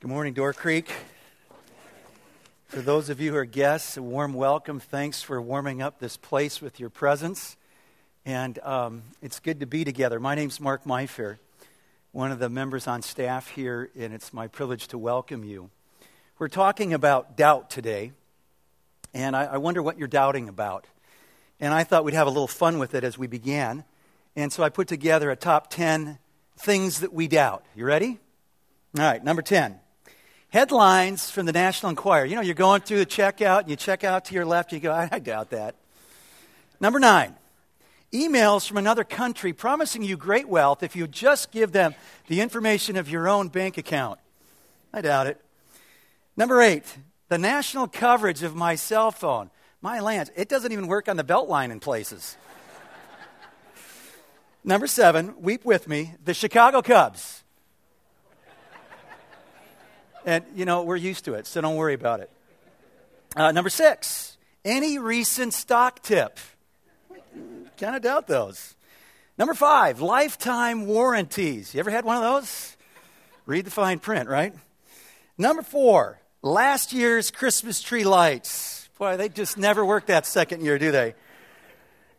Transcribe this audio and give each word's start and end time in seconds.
Good 0.00 0.12
morning, 0.12 0.32
Door 0.32 0.52
Creek. 0.52 0.92
For 2.68 2.80
those 2.80 3.08
of 3.08 3.20
you 3.20 3.32
who 3.32 3.36
are 3.36 3.44
guests, 3.44 3.96
a 3.96 4.02
warm 4.02 4.32
welcome. 4.32 4.78
Thanks 4.78 5.22
for 5.22 5.42
warming 5.42 5.82
up 5.82 5.98
this 5.98 6.16
place 6.16 6.62
with 6.62 6.78
your 6.78 6.88
presence. 6.88 7.56
And 8.24 8.60
um, 8.60 9.02
it's 9.22 9.40
good 9.40 9.58
to 9.58 9.66
be 9.66 9.82
together. 9.82 10.20
My 10.20 10.36
name's 10.36 10.60
Mark 10.60 10.84
Myfair, 10.84 11.38
one 12.12 12.30
of 12.30 12.38
the 12.38 12.48
members 12.48 12.86
on 12.86 13.02
staff 13.02 13.48
here, 13.48 13.90
and 13.98 14.14
it's 14.14 14.32
my 14.32 14.46
privilege 14.46 14.86
to 14.86 14.98
welcome 14.98 15.42
you. 15.42 15.68
We're 16.38 16.46
talking 16.46 16.94
about 16.94 17.36
doubt 17.36 17.68
today, 17.68 18.12
and 19.12 19.34
I, 19.34 19.46
I 19.46 19.56
wonder 19.56 19.82
what 19.82 19.98
you're 19.98 20.06
doubting 20.06 20.48
about. 20.48 20.86
And 21.58 21.74
I 21.74 21.82
thought 21.82 22.04
we'd 22.04 22.14
have 22.14 22.28
a 22.28 22.30
little 22.30 22.46
fun 22.46 22.78
with 22.78 22.94
it 22.94 23.02
as 23.02 23.18
we 23.18 23.26
began. 23.26 23.82
And 24.36 24.52
so 24.52 24.62
I 24.62 24.68
put 24.68 24.86
together 24.86 25.28
a 25.32 25.36
top 25.36 25.70
10 25.70 26.20
things 26.56 27.00
that 27.00 27.12
we 27.12 27.26
doubt. 27.26 27.64
You 27.74 27.84
ready? 27.84 28.20
All 28.96 29.02
right, 29.02 29.24
number 29.24 29.42
10 29.42 29.80
headlines 30.50 31.30
from 31.30 31.46
the 31.46 31.52
National 31.52 31.90
Enquirer. 31.90 32.24
You 32.24 32.36
know, 32.36 32.42
you're 32.42 32.54
going 32.54 32.80
through 32.80 32.98
the 32.98 33.06
checkout, 33.06 33.60
and 33.60 33.70
you 33.70 33.76
check 33.76 34.04
out 34.04 34.26
to 34.26 34.34
your 34.34 34.44
left, 34.44 34.72
and 34.72 34.82
you 34.82 34.88
go, 34.88 34.94
I, 34.94 35.18
doubt 35.18 35.50
that. 35.50 35.74
Number 36.80 36.98
nine, 36.98 37.34
emails 38.12 38.66
from 38.66 38.76
another 38.76 39.04
country 39.04 39.52
promising 39.52 40.02
you 40.02 40.16
great 40.16 40.48
wealth 40.48 40.82
if 40.82 40.96
you 40.96 41.06
just 41.06 41.50
give 41.50 41.72
them 41.72 41.94
the 42.28 42.40
information 42.40 42.96
of 42.96 43.08
your 43.10 43.28
own 43.28 43.48
bank 43.48 43.78
account. 43.78 44.18
I 44.92 45.00
doubt 45.00 45.26
it. 45.26 45.40
Number 46.36 46.62
eight, 46.62 46.84
the 47.28 47.38
national 47.38 47.88
coverage 47.88 48.42
of 48.42 48.54
my 48.54 48.74
cell 48.76 49.10
phone. 49.10 49.50
My 49.82 50.00
lands, 50.00 50.30
it 50.34 50.48
doesn't 50.48 50.72
even 50.72 50.86
work 50.86 51.08
on 51.08 51.16
the 51.16 51.24
Beltline 51.24 51.70
in 51.70 51.78
places. 51.78 52.36
Number 54.64 54.86
seven, 54.86 55.34
weep 55.40 55.64
with 55.64 55.86
me, 55.86 56.14
the 56.24 56.34
Chicago 56.34 56.80
Cubs. 56.80 57.44
And, 60.28 60.44
you 60.54 60.66
know, 60.66 60.82
we're 60.82 60.96
used 60.96 61.24
to 61.24 61.32
it, 61.32 61.46
so 61.46 61.62
don't 61.62 61.76
worry 61.76 61.94
about 61.94 62.20
it. 62.20 62.30
Uh, 63.34 63.50
number 63.50 63.70
six, 63.70 64.36
any 64.62 64.98
recent 64.98 65.54
stock 65.54 66.02
tip? 66.02 66.38
kind 67.78 67.96
of 67.96 68.02
doubt 68.02 68.26
those. 68.26 68.74
Number 69.38 69.54
five, 69.54 70.02
lifetime 70.02 70.86
warranties. 70.86 71.72
You 71.72 71.80
ever 71.80 71.88
had 71.88 72.04
one 72.04 72.18
of 72.18 72.22
those? 72.22 72.76
Read 73.46 73.64
the 73.64 73.70
fine 73.70 74.00
print, 74.00 74.28
right? 74.28 74.52
Number 75.38 75.62
four, 75.62 76.20
last 76.42 76.92
year's 76.92 77.30
Christmas 77.30 77.80
tree 77.80 78.04
lights. 78.04 78.90
Boy, 78.98 79.16
they 79.16 79.30
just 79.30 79.56
never 79.56 79.82
work 79.82 80.08
that 80.08 80.26
second 80.26 80.60
year, 80.62 80.78
do 80.78 80.90
they? 80.90 81.14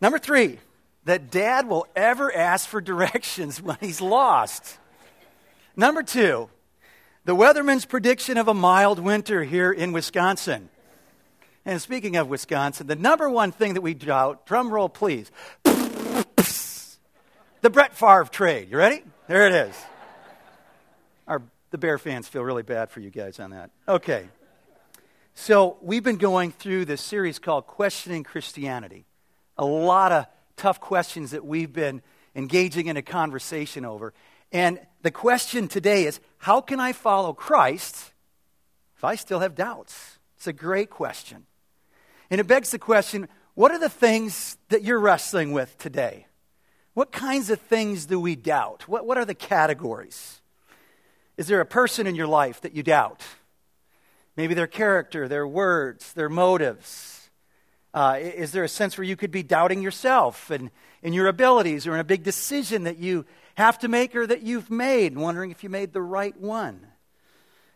Number 0.01 0.17
three, 0.17 0.57
that 1.05 1.29
dad 1.29 1.69
will 1.69 1.85
ever 1.95 2.35
ask 2.35 2.67
for 2.67 2.81
directions 2.81 3.61
when 3.61 3.77
he's 3.79 4.01
lost. 4.01 4.79
Number 5.75 6.01
two, 6.01 6.49
the 7.29 7.35
weatherman's 7.35 7.85
prediction 7.85 8.37
of 8.37 8.47
a 8.47 8.55
mild 8.55 8.97
winter 8.97 9.43
here 9.43 9.71
in 9.71 9.91
Wisconsin. 9.91 10.67
And 11.63 11.79
speaking 11.79 12.15
of 12.15 12.27
Wisconsin, 12.27 12.87
the 12.87 12.95
number 12.95 13.29
one 13.29 13.51
thing 13.51 13.75
that 13.75 13.81
we 13.81 13.93
doubt, 13.93 14.47
drum 14.47 14.73
roll 14.73 14.89
please, 14.89 15.29
the 15.63 16.25
Brett 17.71 17.95
Favre 17.95 18.27
trade. 18.31 18.71
You 18.71 18.77
ready? 18.77 19.03
There 19.27 19.45
it 19.45 19.53
is. 19.53 19.75
Our, 21.27 21.43
the 21.69 21.77
Bear 21.77 21.99
fans 21.99 22.27
feel 22.27 22.41
really 22.41 22.63
bad 22.63 22.89
for 22.89 22.99
you 22.99 23.11
guys 23.11 23.39
on 23.39 23.51
that. 23.51 23.69
Okay. 23.87 24.27
So 25.35 25.77
we've 25.83 26.03
been 26.03 26.17
going 26.17 26.51
through 26.51 26.85
this 26.85 26.99
series 26.99 27.37
called 27.37 27.67
Questioning 27.67 28.23
Christianity. 28.23 29.05
A 29.55 29.65
lot 29.65 30.11
of 30.11 30.25
tough 30.57 30.79
questions 30.79 31.29
that 31.29 31.45
we've 31.45 31.71
been 31.71 32.01
engaging 32.35 32.87
in 32.87 32.97
a 32.97 33.03
conversation 33.03 33.85
over. 33.85 34.15
And 34.51 34.79
the 35.01 35.11
question 35.11 35.67
today 35.67 36.05
is 36.05 36.19
how 36.39 36.61
can 36.61 36.79
I 36.79 36.93
follow 36.93 37.33
Christ 37.33 38.11
if 38.97 39.03
I 39.03 39.15
still 39.15 39.39
have 39.39 39.55
doubts? 39.55 40.19
It's 40.37 40.47
a 40.47 40.53
great 40.53 40.89
question. 40.89 41.45
And 42.29 42.39
it 42.39 42.47
begs 42.47 42.71
the 42.71 42.79
question 42.79 43.27
what 43.55 43.71
are 43.71 43.79
the 43.79 43.89
things 43.89 44.57
that 44.69 44.83
you're 44.83 44.99
wrestling 44.99 45.51
with 45.51 45.77
today? 45.77 46.27
What 46.93 47.11
kinds 47.11 47.49
of 47.49 47.59
things 47.59 48.05
do 48.05 48.19
we 48.19 48.35
doubt? 48.35 48.87
What, 48.87 49.05
what 49.05 49.17
are 49.17 49.25
the 49.25 49.35
categories? 49.35 50.41
Is 51.37 51.47
there 51.47 51.61
a 51.61 51.65
person 51.65 52.07
in 52.07 52.15
your 52.15 52.27
life 52.27 52.61
that 52.61 52.73
you 52.73 52.83
doubt? 52.83 53.23
Maybe 54.35 54.53
their 54.53 54.67
character, 54.67 55.27
their 55.27 55.47
words, 55.47 56.13
their 56.13 56.29
motives. 56.29 57.29
Uh, 57.93 58.19
is 58.21 58.51
there 58.51 58.63
a 58.63 58.69
sense 58.69 58.97
where 58.97 59.05
you 59.05 59.15
could 59.15 59.31
be 59.31 59.43
doubting 59.43 59.81
yourself 59.81 60.49
and, 60.51 60.71
and 61.03 61.13
your 61.15 61.27
abilities 61.27 61.87
or 61.87 61.93
in 61.93 61.99
a 61.99 62.05
big 62.05 62.23
decision 62.23 62.83
that 62.83 62.97
you 62.97 63.25
have 63.59 63.77
to 63.79 63.89
make 63.89 64.15
or 64.15 64.25
that 64.25 64.41
you've 64.41 64.71
made, 64.71 65.17
wondering 65.17 65.51
if 65.51 65.63
you 65.63 65.69
made 65.69 65.91
the 65.91 66.01
right 66.01 66.35
one. 66.39 66.87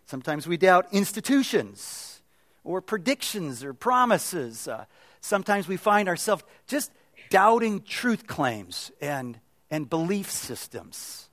Sometimes 0.05 0.47
we 0.47 0.55
doubt 0.55 0.87
institutions 0.93 2.21
or 2.63 2.81
predictions 2.81 3.65
or 3.65 3.73
promises. 3.73 4.65
Uh, 4.65 4.85
sometimes 5.19 5.67
we 5.67 5.75
find 5.75 6.07
ourselves 6.07 6.43
just 6.67 6.89
doubting 7.29 7.81
truth 7.81 8.27
claims 8.27 8.91
and, 9.01 9.37
and 9.69 9.89
belief 9.89 10.31
systems 10.31 11.27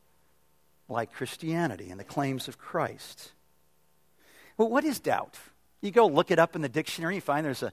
like 0.88 1.12
Christianity 1.12 1.88
and 1.88 2.00
the 2.00 2.04
claims 2.04 2.48
of 2.48 2.58
Christ. 2.58 3.30
Well, 4.56 4.68
what 4.68 4.84
is 4.84 4.98
doubt? 4.98 5.38
You 5.80 5.92
go 5.92 6.08
look 6.08 6.32
it 6.32 6.40
up 6.40 6.56
in 6.56 6.62
the 6.62 6.68
dictionary, 6.68 7.14
you 7.14 7.20
find 7.20 7.46
there's 7.46 7.62
a, 7.62 7.72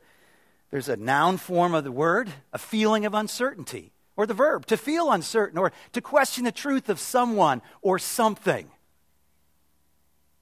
there's 0.69 0.89
a 0.89 0.95
noun 0.95 1.37
form 1.37 1.73
of 1.73 1.83
the 1.83 1.91
word, 1.91 2.29
a 2.53 2.59
feeling 2.59 3.07
of 3.07 3.15
uncertainty 3.15 3.93
or 4.17 4.25
the 4.25 4.33
verb, 4.33 4.65
to 4.65 4.75
feel 4.75 5.11
uncertain 5.11 5.57
or 5.57 5.71
to 5.93 6.01
question 6.01 6.43
the 6.43 6.51
truth 6.51 6.89
of 6.89 6.99
someone 6.99 7.61
or 7.81 7.99
something. 7.99 8.67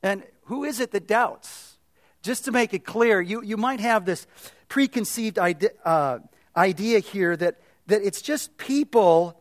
And 0.01 0.23
who 0.45 0.63
is 0.63 0.79
it 0.79 0.91
that 0.91 1.07
doubts? 1.07 1.77
Just 2.23 2.45
to 2.45 2.51
make 2.51 2.73
it 2.73 2.85
clear, 2.85 3.21
you, 3.21 3.43
you 3.43 3.57
might 3.57 3.81
have 3.81 4.05
this 4.05 4.25
preconceived 4.69 5.37
idea, 5.37 5.69
uh, 5.83 6.19
idea 6.55 6.99
here 6.99 7.35
that, 7.37 7.59
that 7.87 8.01
it's 8.01 8.21
just 8.21 8.57
people 8.57 9.39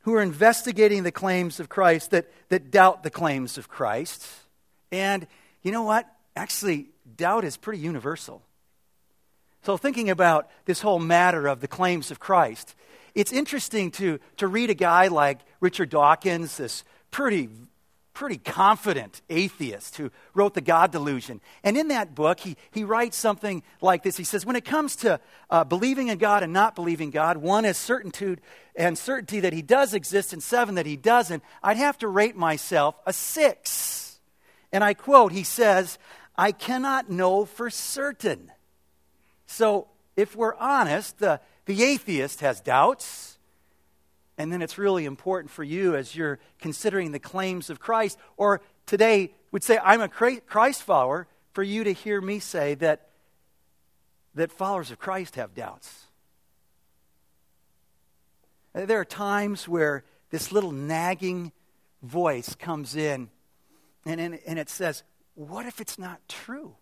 who 0.00 0.14
are 0.14 0.22
investigating 0.22 1.02
the 1.02 1.12
claims 1.12 1.60
of 1.60 1.68
Christ 1.68 2.12
that, 2.12 2.30
that 2.48 2.70
doubt 2.70 3.02
the 3.02 3.10
claims 3.10 3.58
of 3.58 3.68
Christ. 3.68 4.26
And 4.90 5.26
you 5.62 5.70
know 5.70 5.82
what? 5.82 6.10
Actually, 6.34 6.86
doubt 7.16 7.44
is 7.44 7.56
pretty 7.56 7.80
universal. 7.80 8.42
So, 9.62 9.76
thinking 9.76 10.08
about 10.08 10.48
this 10.64 10.80
whole 10.80 11.00
matter 11.00 11.46
of 11.46 11.60
the 11.60 11.68
claims 11.68 12.10
of 12.10 12.20
Christ, 12.20 12.74
it's 13.18 13.32
interesting 13.32 13.90
to, 13.90 14.20
to 14.36 14.46
read 14.46 14.70
a 14.70 14.74
guy 14.74 15.08
like 15.08 15.40
Richard 15.58 15.90
Dawkins, 15.90 16.58
this 16.58 16.84
pretty, 17.10 17.48
pretty 18.14 18.38
confident 18.38 19.22
atheist 19.28 19.96
who 19.96 20.12
wrote 20.34 20.54
The 20.54 20.60
God 20.60 20.92
Delusion. 20.92 21.40
And 21.64 21.76
in 21.76 21.88
that 21.88 22.14
book, 22.14 22.38
he, 22.38 22.56
he 22.70 22.84
writes 22.84 23.16
something 23.16 23.64
like 23.80 24.04
this. 24.04 24.16
He 24.16 24.22
says, 24.22 24.46
When 24.46 24.54
it 24.54 24.64
comes 24.64 24.94
to 24.96 25.18
uh, 25.50 25.64
believing 25.64 26.06
in 26.06 26.18
God 26.18 26.44
and 26.44 26.52
not 26.52 26.76
believing 26.76 27.10
God, 27.10 27.38
one 27.38 27.64
is 27.64 27.76
certitude 27.76 28.40
and 28.76 28.96
certainty 28.96 29.40
that 29.40 29.52
he 29.52 29.62
does 29.62 29.94
exist, 29.94 30.32
and 30.32 30.40
seven 30.40 30.76
that 30.76 30.86
he 30.86 30.96
doesn't. 30.96 31.42
I'd 31.60 31.76
have 31.76 31.98
to 31.98 32.06
rate 32.06 32.36
myself 32.36 32.94
a 33.04 33.12
six. 33.12 34.20
And 34.70 34.84
I 34.84 34.94
quote, 34.94 35.32
he 35.32 35.42
says, 35.42 35.98
I 36.36 36.52
cannot 36.52 37.10
know 37.10 37.46
for 37.46 37.68
certain. 37.68 38.52
So, 39.46 39.88
if 40.14 40.36
we're 40.36 40.54
honest, 40.54 41.18
the 41.18 41.40
the 41.68 41.84
atheist 41.84 42.40
has 42.40 42.60
doubts. 42.62 43.38
And 44.38 44.50
then 44.50 44.62
it's 44.62 44.78
really 44.78 45.04
important 45.04 45.50
for 45.50 45.62
you 45.62 45.94
as 45.94 46.16
you're 46.16 46.38
considering 46.58 47.12
the 47.12 47.18
claims 47.18 47.68
of 47.68 47.78
Christ, 47.78 48.18
or 48.38 48.62
today 48.86 49.32
would 49.52 49.62
say, 49.62 49.78
I'm 49.84 50.00
a 50.00 50.08
Christ 50.08 50.82
follower, 50.82 51.28
for 51.52 51.62
you 51.62 51.84
to 51.84 51.92
hear 51.92 52.22
me 52.22 52.38
say 52.38 52.74
that, 52.76 53.10
that 54.34 54.50
followers 54.50 54.90
of 54.90 54.98
Christ 54.98 55.36
have 55.36 55.54
doubts. 55.54 56.06
Uh, 58.74 58.86
there 58.86 59.00
are 59.00 59.04
times 59.04 59.68
where 59.68 60.04
this 60.30 60.50
little 60.50 60.72
nagging 60.72 61.52
voice 62.02 62.54
comes 62.54 62.96
in 62.96 63.28
and, 64.06 64.20
and, 64.20 64.38
and 64.46 64.58
it 64.58 64.70
says, 64.70 65.02
What 65.34 65.66
if 65.66 65.82
it's 65.82 65.98
not 65.98 66.20
true? 66.28 66.76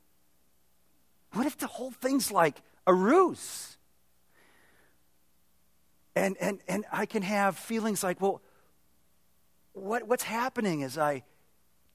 What 1.32 1.46
if 1.46 1.58
the 1.58 1.66
whole 1.66 1.90
thing's 1.90 2.30
like 2.30 2.60
a 2.86 2.94
ruse? 2.94 3.75
And, 6.16 6.36
and, 6.40 6.60
and 6.66 6.86
I 6.90 7.04
can 7.04 7.22
have 7.22 7.58
feelings 7.58 8.02
like, 8.02 8.22
well, 8.22 8.40
what, 9.74 10.08
what's 10.08 10.22
happening 10.22 10.82
as 10.82 10.96
I 10.96 11.22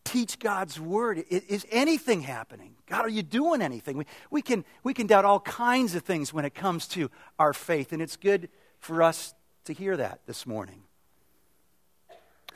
teach 0.03 0.38
God's 0.38 0.79
word? 0.79 1.23
Is, 1.29 1.41
is, 1.45 1.65
anything 1.71 2.21
happening? 2.21 2.75
God, 2.85 3.03
are 3.03 3.09
you 3.09 3.23
doing 3.23 3.63
anything? 3.63 3.97
We, 3.97 4.06
we, 4.29 4.44
can, 4.44 4.63
we 4.83 4.94
can 4.94 5.07
doubt 5.07 5.25
all 5.25 5.39
kinds 5.39 5.95
of 5.95 6.03
things 6.03 6.31
when 6.31 6.45
it 6.45 6.53
comes 6.53 6.88
to 6.89 7.09
our 7.39 7.51
faith, 7.51 7.91
and 7.94 8.01
it's 8.01 8.15
good 8.15 8.50
for 8.79 9.01
us 9.01 9.33
to 9.65 9.73
hear 9.73 9.97
that 9.97 10.19
this 10.27 10.45
morning. 10.45 10.83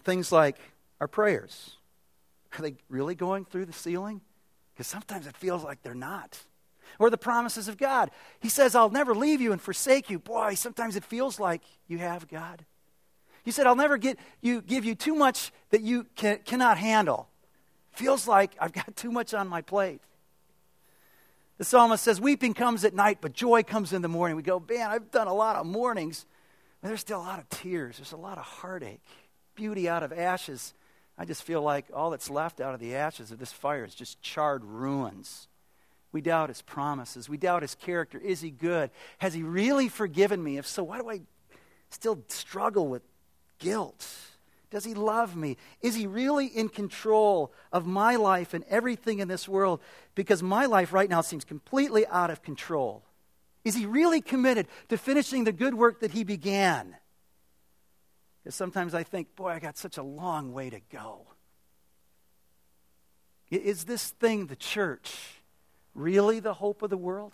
Things 0.03 0.31
like 0.31 0.57
our 1.01 1.07
prayers. 1.07 1.77
Are 2.57 2.61
they 2.61 2.75
really 2.89 3.15
going 3.15 3.43
through 3.43 3.65
the 3.65 3.73
ceiling? 3.73 4.21
Because 4.73 4.85
sometimes 4.85 5.25
it 5.25 5.35
feels 5.35 5.63
like 5.63 5.81
they're 5.81 5.95
not 5.95 6.37
or 6.99 7.09
the 7.09 7.17
promises 7.17 7.67
of 7.67 7.77
God. 7.77 8.11
He 8.39 8.49
says, 8.49 8.75
I'll 8.75 8.89
never 8.89 9.13
leave 9.13 9.41
you 9.41 9.51
and 9.51 9.61
forsake 9.61 10.09
you. 10.09 10.19
Boy, 10.19 10.55
sometimes 10.55 10.95
it 10.95 11.03
feels 11.03 11.39
like 11.39 11.61
you 11.87 11.97
have 11.97 12.27
God. 12.27 12.65
He 13.43 13.51
said, 13.51 13.67
I'll 13.67 13.75
never 13.75 13.97
get 13.97 14.17
you, 14.41 14.61
give 14.61 14.85
you 14.85 14.95
too 14.95 15.15
much 15.15 15.51
that 15.69 15.81
you 15.81 16.07
can, 16.15 16.39
cannot 16.45 16.77
handle. 16.77 17.29
Feels 17.91 18.27
like 18.27 18.55
I've 18.59 18.73
got 18.73 18.95
too 18.95 19.11
much 19.11 19.33
on 19.33 19.47
my 19.47 19.61
plate. 19.61 20.01
The 21.57 21.63
psalmist 21.63 22.03
says, 22.03 22.19
Weeping 22.19 22.53
comes 22.53 22.83
at 22.83 22.93
night, 22.93 23.19
but 23.21 23.33
joy 23.33 23.63
comes 23.63 23.93
in 23.93 24.01
the 24.01 24.09
morning. 24.09 24.35
We 24.35 24.43
go, 24.43 24.61
Man, 24.67 24.89
I've 24.89 25.11
done 25.11 25.27
a 25.27 25.33
lot 25.33 25.55
of 25.55 25.65
mornings, 25.65 26.25
but 26.81 26.89
there's 26.89 26.99
still 26.99 27.19
a 27.19 27.23
lot 27.23 27.39
of 27.39 27.49
tears. 27.49 27.97
There's 27.97 28.11
a 28.11 28.17
lot 28.17 28.37
of 28.37 28.43
heartache. 28.43 29.05
Beauty 29.55 29.87
out 29.87 30.03
of 30.03 30.11
ashes. 30.11 30.73
I 31.17 31.23
just 31.23 31.43
feel 31.43 31.61
like 31.61 31.85
all 31.93 32.09
that's 32.09 32.29
left 32.29 32.59
out 32.59 32.73
of 32.73 32.81
the 32.81 32.95
ashes 32.95 33.31
of 33.31 33.39
this 33.39 33.53
fire 33.53 33.85
is 33.85 33.95
just 33.95 34.21
charred 34.21 34.65
ruins. 34.65 35.47
We 36.15 36.21
doubt 36.21 36.47
his 36.47 36.61
promises. 36.61 37.27
We 37.27 37.35
doubt 37.35 37.61
his 37.61 37.75
character. 37.75 38.17
Is 38.17 38.39
he 38.39 38.49
good? 38.49 38.89
Has 39.17 39.33
he 39.33 39.43
really 39.43 39.89
forgiven 39.89 40.41
me? 40.41 40.57
If 40.57 40.65
so, 40.65 40.81
why 40.81 40.99
do 40.99 41.09
I 41.09 41.19
still 41.89 42.23
struggle 42.29 42.87
with 42.87 43.01
guilt? 43.59 44.07
Does 44.71 44.85
he 44.85 44.93
love 44.93 45.35
me? 45.35 45.57
Is 45.81 45.93
he 45.93 46.07
really 46.07 46.45
in 46.45 46.69
control 46.69 47.51
of 47.73 47.85
my 47.85 48.15
life 48.15 48.53
and 48.53 48.63
everything 48.69 49.19
in 49.19 49.27
this 49.27 49.45
world? 49.45 49.81
Because 50.15 50.41
my 50.41 50.67
life 50.67 50.93
right 50.93 51.09
now 51.09 51.19
seems 51.19 51.43
completely 51.43 52.07
out 52.07 52.29
of 52.29 52.41
control. 52.41 53.03
Is 53.65 53.75
he 53.75 53.85
really 53.85 54.21
committed 54.21 54.67
to 54.87 54.97
finishing 54.97 55.43
the 55.43 55.51
good 55.51 55.73
work 55.73 55.99
that 55.99 56.11
he 56.11 56.23
began? 56.23 56.95
Because 58.41 58.55
sometimes 58.55 58.93
I 58.93 59.03
think, 59.03 59.35
boy, 59.35 59.49
I 59.49 59.59
got 59.59 59.77
such 59.77 59.97
a 59.97 60.03
long 60.03 60.53
way 60.53 60.69
to 60.69 60.79
go. 60.89 61.27
Is 63.51 63.83
this 63.83 64.11
thing, 64.11 64.47
the 64.47 64.55
church, 64.55 65.41
really 65.95 66.39
the 66.39 66.53
hope 66.53 66.81
of 66.81 66.89
the 66.89 66.97
world? 66.97 67.33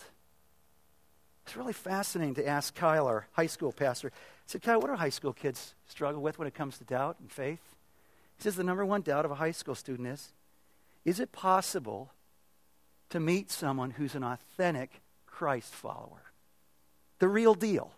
It's 1.46 1.58
really 1.58 1.74
fascinating 1.74 2.36
to 2.36 2.48
ask 2.48 2.74
Kyle, 2.74 3.08
our 3.08 3.28
high 3.34 3.48
school 3.48 3.72
pastor, 3.72 4.10
He 4.10 4.52
said, 4.52 4.62
Kyle, 4.62 4.80
what 4.80 4.88
do 4.88 4.96
high 4.96 5.10
school 5.10 5.34
kids 5.34 5.74
struggle 5.88 6.22
with 6.22 6.40
when 6.40 6.48
it 6.48 6.54
comes 6.54 6.78
to 6.78 6.84
doubt 6.84 7.18
and 7.20 7.32
faith? 7.32 7.60
He 8.38 8.44
says 8.44 8.56
the 8.56 8.64
number 8.64 8.86
one 8.86 9.02
doubt 9.02 9.26
of 9.26 9.32
a 9.32 9.36
high 9.36 9.52
school 9.52 9.76
student 9.76 10.08
is 10.08 10.30
Is 11.04 11.20
it 11.20 11.32
possible 11.32 12.12
to 13.10 13.20
meet 13.20 13.52
someone 13.52 13.92
who's 13.92 14.16
an 14.16 14.24
authentic 14.24 15.02
Christ 15.26 15.74
follower? 15.74 16.32
The 17.20 17.28
real 17.28 17.54
deal. 17.54 17.92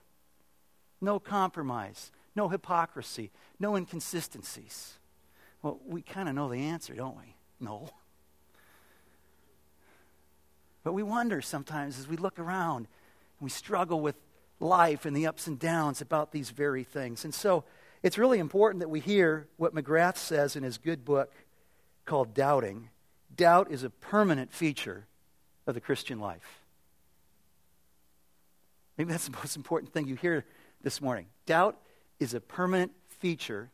No 0.99 1.19
compromise, 1.19 2.11
no 2.35 2.49
hypocrisy, 2.49 3.29
no 3.59 3.75
inconsistencies. 3.75 4.93
Well, 5.61 5.79
we 5.85 6.01
kind 6.01 6.27
of 6.27 6.35
know 6.35 6.49
the 6.49 6.59
answer, 6.59 6.93
don't 6.93 7.17
we? 7.17 7.35
No. 7.59 7.89
But 10.83 10.93
we 10.93 11.03
wonder 11.03 11.41
sometimes 11.41 11.99
as 11.99 12.07
we 12.07 12.17
look 12.17 12.39
around 12.39 12.87
and 13.39 13.41
we 13.41 13.49
struggle 13.49 14.01
with 14.01 14.15
life 14.59 15.05
and 15.05 15.15
the 15.15 15.27
ups 15.27 15.47
and 15.47 15.59
downs 15.59 16.01
about 16.01 16.31
these 16.31 16.49
very 16.49 16.83
things. 16.83 17.23
And 17.23 17.33
so 17.33 17.63
it's 18.01 18.17
really 18.17 18.39
important 18.39 18.81
that 18.81 18.89
we 18.89 18.99
hear 18.99 19.47
what 19.57 19.73
McGrath 19.73 20.17
says 20.17 20.55
in 20.55 20.63
his 20.63 20.77
good 20.77 21.05
book 21.05 21.31
called 22.05 22.33
Doubting. 22.33 22.89
Doubt 23.35 23.71
is 23.71 23.83
a 23.83 23.89
permanent 23.89 24.51
feature 24.51 25.05
of 25.65 25.73
the 25.73 25.81
Christian 25.81 26.19
life. 26.19 26.61
Maybe 28.97 29.11
that's 29.11 29.27
the 29.27 29.37
most 29.37 29.55
important 29.55 29.93
thing 29.93 30.07
you 30.07 30.15
hear 30.15 30.45
this 30.83 31.01
morning. 31.01 31.27
Doubt 31.45 31.77
is 32.19 32.33
a 32.33 32.41
permanent 32.41 32.91
feature 33.07 33.71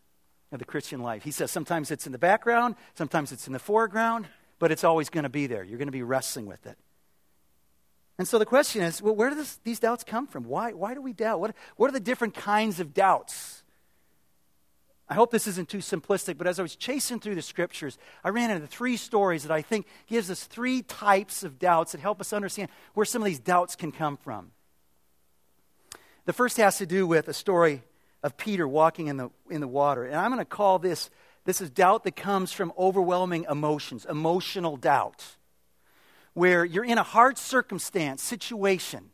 of 0.51 0.59
the 0.59 0.65
Christian 0.65 1.01
life. 1.01 1.23
He 1.23 1.31
says 1.31 1.51
sometimes 1.51 1.91
it's 1.91 2.05
in 2.05 2.11
the 2.11 2.17
background, 2.17 2.75
sometimes 2.95 3.31
it's 3.31 3.47
in 3.47 3.53
the 3.53 3.59
foreground, 3.59 4.27
but 4.59 4.71
it's 4.71 4.83
always 4.83 5.09
going 5.09 5.23
to 5.23 5.29
be 5.29 5.47
there. 5.47 5.63
You're 5.63 5.77
going 5.77 5.87
to 5.87 5.91
be 5.91 6.03
wrestling 6.03 6.45
with 6.45 6.65
it. 6.65 6.77
And 8.19 8.27
so 8.27 8.37
the 8.37 8.45
question 8.45 8.83
is 8.83 9.01
well, 9.01 9.15
where 9.15 9.29
do 9.29 9.35
this, 9.37 9.59
these 9.63 9.79
doubts 9.79 10.03
come 10.03 10.27
from? 10.27 10.43
Why, 10.43 10.73
why 10.73 10.93
do 10.93 11.01
we 11.01 11.13
doubt? 11.13 11.39
What, 11.39 11.55
what 11.77 11.89
are 11.89 11.93
the 11.93 12.01
different 12.01 12.35
kinds 12.35 12.81
of 12.81 12.93
doubts? 12.93 13.63
I 15.07 15.15
hope 15.15 15.31
this 15.31 15.47
isn't 15.47 15.69
too 15.69 15.79
simplistic, 15.79 16.37
but 16.37 16.45
as 16.45 16.59
I 16.59 16.61
was 16.61 16.75
chasing 16.75 17.19
through 17.19 17.33
the 17.33 17.41
scriptures, 17.41 17.97
I 18.23 18.29
ran 18.29 18.51
into 18.51 18.67
three 18.67 18.97
stories 18.97 19.43
that 19.43 19.51
I 19.51 19.63
think 19.63 19.87
gives 20.05 20.29
us 20.29 20.43
three 20.43 20.83
types 20.83 21.43
of 21.43 21.57
doubts 21.57 21.93
that 21.93 22.01
help 22.01 22.21
us 22.21 22.31
understand 22.31 22.69
where 22.93 23.05
some 23.05 23.23
of 23.23 23.25
these 23.25 23.39
doubts 23.39 23.75
can 23.75 23.91
come 23.91 24.17
from. 24.17 24.51
The 26.25 26.33
first 26.33 26.57
has 26.57 26.77
to 26.77 26.85
do 26.85 27.07
with 27.07 27.27
a 27.29 27.33
story 27.33 27.81
of 28.21 28.37
Peter 28.37 28.67
walking 28.67 29.07
in 29.07 29.17
the, 29.17 29.29
in 29.49 29.61
the 29.61 29.67
water. 29.67 30.03
And 30.03 30.17
I'm 30.17 30.29
going 30.29 30.39
to 30.39 30.45
call 30.45 30.77
this 30.77 31.09
this 31.45 31.61
is 31.61 31.71
doubt 31.71 32.03
that 32.03 32.17
comes 32.17 32.51
from 32.51 32.73
overwhelming 32.77 33.45
emotions, 33.49 34.05
emotional 34.05 34.75
doubt 34.75 35.37
where 36.33 36.63
you're 36.65 36.85
in 36.85 36.97
a 36.97 37.03
hard 37.03 37.37
circumstance, 37.37 38.21
situation, 38.21 39.11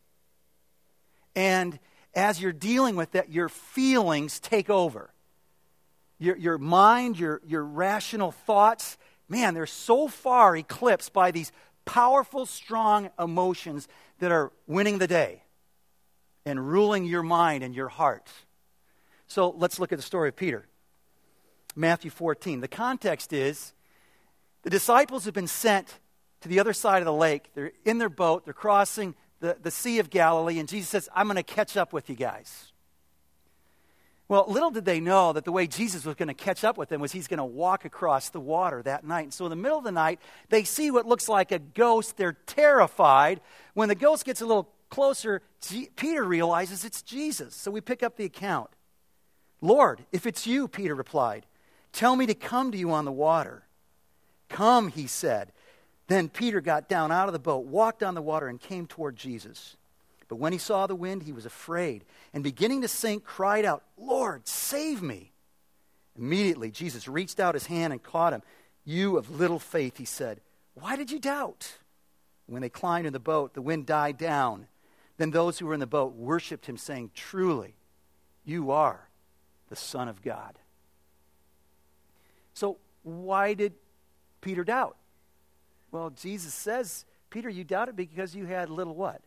and 1.35 1.79
as 2.13 2.41
you're 2.41 2.53
dealing 2.53 2.95
with 2.95 3.12
that, 3.12 3.29
your 3.31 3.50
feelings 3.50 4.39
take 4.39 4.69
over. 4.69 5.12
Your, 6.17 6.38
your 6.38 6.57
mind, 6.57 7.19
your, 7.19 7.41
your 7.45 7.63
rational 7.63 8.31
thoughts, 8.31 8.97
man, 9.27 9.53
they're 9.53 9.65
so 9.65 10.07
far 10.07 10.56
eclipsed 10.56 11.12
by 11.12 11.31
these 11.31 11.51
powerful, 11.83 12.45
strong 12.45 13.09
emotions 13.19 13.88
that 14.19 14.31
are 14.31 14.51
winning 14.65 14.97
the 14.97 15.07
day 15.07 15.44
and 16.45 16.69
ruling 16.69 17.06
your 17.06 17.23
mind 17.23 17.63
and 17.63 17.75
your 17.75 17.89
heart. 17.89 18.31
So 19.27 19.50
let's 19.50 19.77
look 19.77 19.91
at 19.91 19.97
the 19.97 20.03
story 20.03 20.29
of 20.29 20.35
Peter. 20.38 20.68
Matthew 21.75 22.11
14. 22.11 22.61
The 22.61 22.68
context 22.69 23.33
is 23.33 23.73
the 24.63 24.69
disciples 24.69 25.25
have 25.25 25.33
been 25.33 25.47
sent 25.47 26.00
to 26.45 26.50
the 26.50 26.59
other 26.59 26.74
side 26.74 27.00
of 27.00 27.06
the 27.06 27.13
lake. 27.13 27.50
They're 27.56 27.71
in 27.86 27.97
their 27.97 28.07
boat, 28.07 28.45
they're 28.45 28.53
crossing 28.53 29.15
the, 29.39 29.57
the 29.59 29.71
Sea 29.71 29.97
of 29.97 30.12
Galilee, 30.12 30.59
and 30.59 30.69
Jesus 30.69 30.89
says, 30.89 31.09
I'm 31.15 31.25
going 31.25 31.38
to 31.38 31.44
catch 31.44 31.75
up 31.75 31.92
with 31.92 32.07
you 32.07 32.15
guys. 32.15 32.71
Well, 34.27 34.45
little 34.47 34.69
did 34.69 34.86
they 34.86 35.00
know 35.00 35.33
that 35.33 35.44
the 35.44 35.51
way 35.51 35.65
Jesus 35.65 36.06
was 36.06 36.13
going 36.13 36.27
to 36.27 36.36
catch 36.36 36.63
up 36.63 36.77
with 36.77 36.89
them 36.89 37.01
was 37.01 37.12
he's 37.12 37.27
going 37.27 37.39
to 37.39 37.44
walk 37.44 37.83
across 37.83 38.30
the 38.30 38.39
water 38.39 38.83
that 38.83 39.03
night. 39.03 39.24
And 39.24 39.33
so, 39.33 39.45
in 39.45 39.50
the 39.50 39.56
middle 39.56 39.80
of 39.80 39.83
the 39.83 39.92
night, 39.92 40.19
they 40.50 40.63
see 40.63 40.92
what 40.92 41.07
looks 41.07 41.27
like 41.27 41.51
a 41.51 41.57
ghost. 41.57 42.15
They're 42.15 42.38
terrified. 42.45 43.42
When 43.74 43.89
the 43.89 43.95
ghost 43.95 44.24
gets 44.24 44.42
a 44.42 44.45
little 44.45 44.69
closer, 44.92 45.42
G- 45.62 45.89
Peter 45.95 46.24
realizes 46.24 46.86
it's 46.86 47.01
Jesus. 47.01 47.56
So, 47.56 47.71
we 47.71 47.81
pick 47.81 48.03
up 48.03 48.18
the 48.18 48.25
account. 48.25 48.69
Lord, 49.62 50.06
if 50.12 50.27
it's 50.27 50.45
you, 50.45 50.68
Peter 50.68 50.94
replied, 50.94 51.47
tell 51.92 52.15
me 52.15 52.27
to 52.27 52.36
come 52.36 52.71
to 52.71 52.77
you 52.77 52.92
on 52.92 53.06
the 53.06 53.12
water. 53.12 53.63
Come, 54.47 54.89
he 54.89 55.07
said. 55.07 55.51
Then 56.07 56.30
Peter 56.30 56.62
got 56.62 56.88
down 56.88 57.12
out 57.12 57.28
of 57.28 57.34
the 57.34 57.40
boat, 57.40 57.66
walked 57.66 58.04
on 58.04 58.13
the 58.16 58.22
water, 58.22 58.48
and 58.48 58.60
came 58.60 58.86
toward 58.86 59.16
Jesus. 59.16 59.75
But 60.28 60.36
when 60.36 60.54
he 60.54 60.60
saw 60.60 60.88
the 60.88 60.96
wind, 60.96 61.24
he 61.24 61.31
was 61.31 61.46
afraid, 61.46 62.06
and 62.34 62.44
beginning 62.44 62.81
to 62.81 62.88
sink, 62.88 63.24
cried 63.24 63.66
out, 63.66 63.84
Lord, 63.98 64.48
save 64.48 65.02
me. 65.02 65.31
Immediately, 66.18 66.72
Jesus 66.72 67.07
reached 67.07 67.40
out 67.40 67.56
his 67.56 67.66
hand 67.66 67.92
and 67.92 68.02
caught 68.02 68.34
him. 68.34 68.42
You 68.84 69.18
of 69.18 69.40
little 69.40 69.60
faith, 69.60 69.98
he 69.98 70.06
said, 70.06 70.40
why 70.75 70.96
did 70.96 71.10
you 71.10 71.19
doubt? 71.19 71.78
When 72.45 72.62
they 72.62 72.69
climbed 72.69 73.07
in 73.07 73.14
the 73.14 73.19
boat, 73.19 73.54
the 73.54 73.62
wind 73.62 73.85
died 73.85 74.18
down. 74.18 74.68
Then 75.18 75.31
those 75.31 75.57
who 75.57 75.66
were 75.66 75.74
in 75.74 75.80
the 75.80 75.88
boat 75.88 76.14
worshiped 76.14 76.68
him, 76.68 76.78
saying, 76.78 77.12
Truly, 77.16 77.76
you 78.44 78.71
are 78.71 79.09
the 79.69 79.76
Son 79.76 80.07
of 80.07 80.21
God. 80.21 80.59
So, 82.54 82.78
why 83.04 83.54
did 83.54 83.74
Peter 84.42 84.64
doubt? 84.64 84.97
Well, 85.95 86.09
Jesus 86.09 86.54
says, 86.54 87.06
Peter, 87.30 87.47
you 87.47 87.64
doubted 87.64 87.95
because 87.95 88.35
you 88.35 88.45
had 88.45 88.69
little 88.69 88.94
what? 88.94 89.21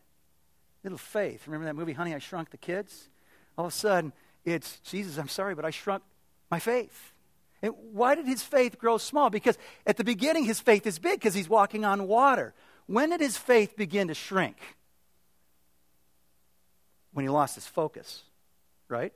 Little 0.85 0.99
faith. 0.99 1.47
Remember 1.47 1.65
that 1.65 1.75
movie, 1.75 1.95
Honey, 1.95 2.15
I 2.15 2.19
Shrunk 2.19 2.51
the 2.51 2.59
Kids? 2.59 3.09
All 3.57 3.65
of 3.65 3.73
a 3.73 3.75
sudden, 3.75 4.13
it's 4.45 4.79
Jesus, 4.81 5.17
I'm 5.17 5.29
sorry, 5.29 5.55
but 5.55 5.65
I 5.65 5.71
shrunk 5.71 6.03
my 6.51 6.59
faith. 6.59 7.15
And 7.63 7.73
why 7.93 8.15
did 8.15 8.27
his 8.27 8.43
faith 8.43 8.79
grow 8.79 8.99
small? 8.99 9.31
Because 9.31 9.57
at 9.87 9.97
the 9.97 10.05
beginning, 10.05 10.45
his 10.45 10.61
faith 10.61 10.87
is 10.87 10.99
big 10.99 11.21
because 11.21 11.33
he's 11.33 11.49
walking 11.49 11.87
on 11.87 12.07
water. 12.07 12.53
When 12.85 13.09
did 13.11 13.21
his 13.21 13.39
faith 13.39 13.75
begin 13.75 14.09
to 14.09 14.15
shrink? 14.15 14.59
When 17.15 17.25
he 17.25 17.31
lost 17.31 17.55
his 17.55 17.67
focus, 17.67 18.25
right? 18.89 19.15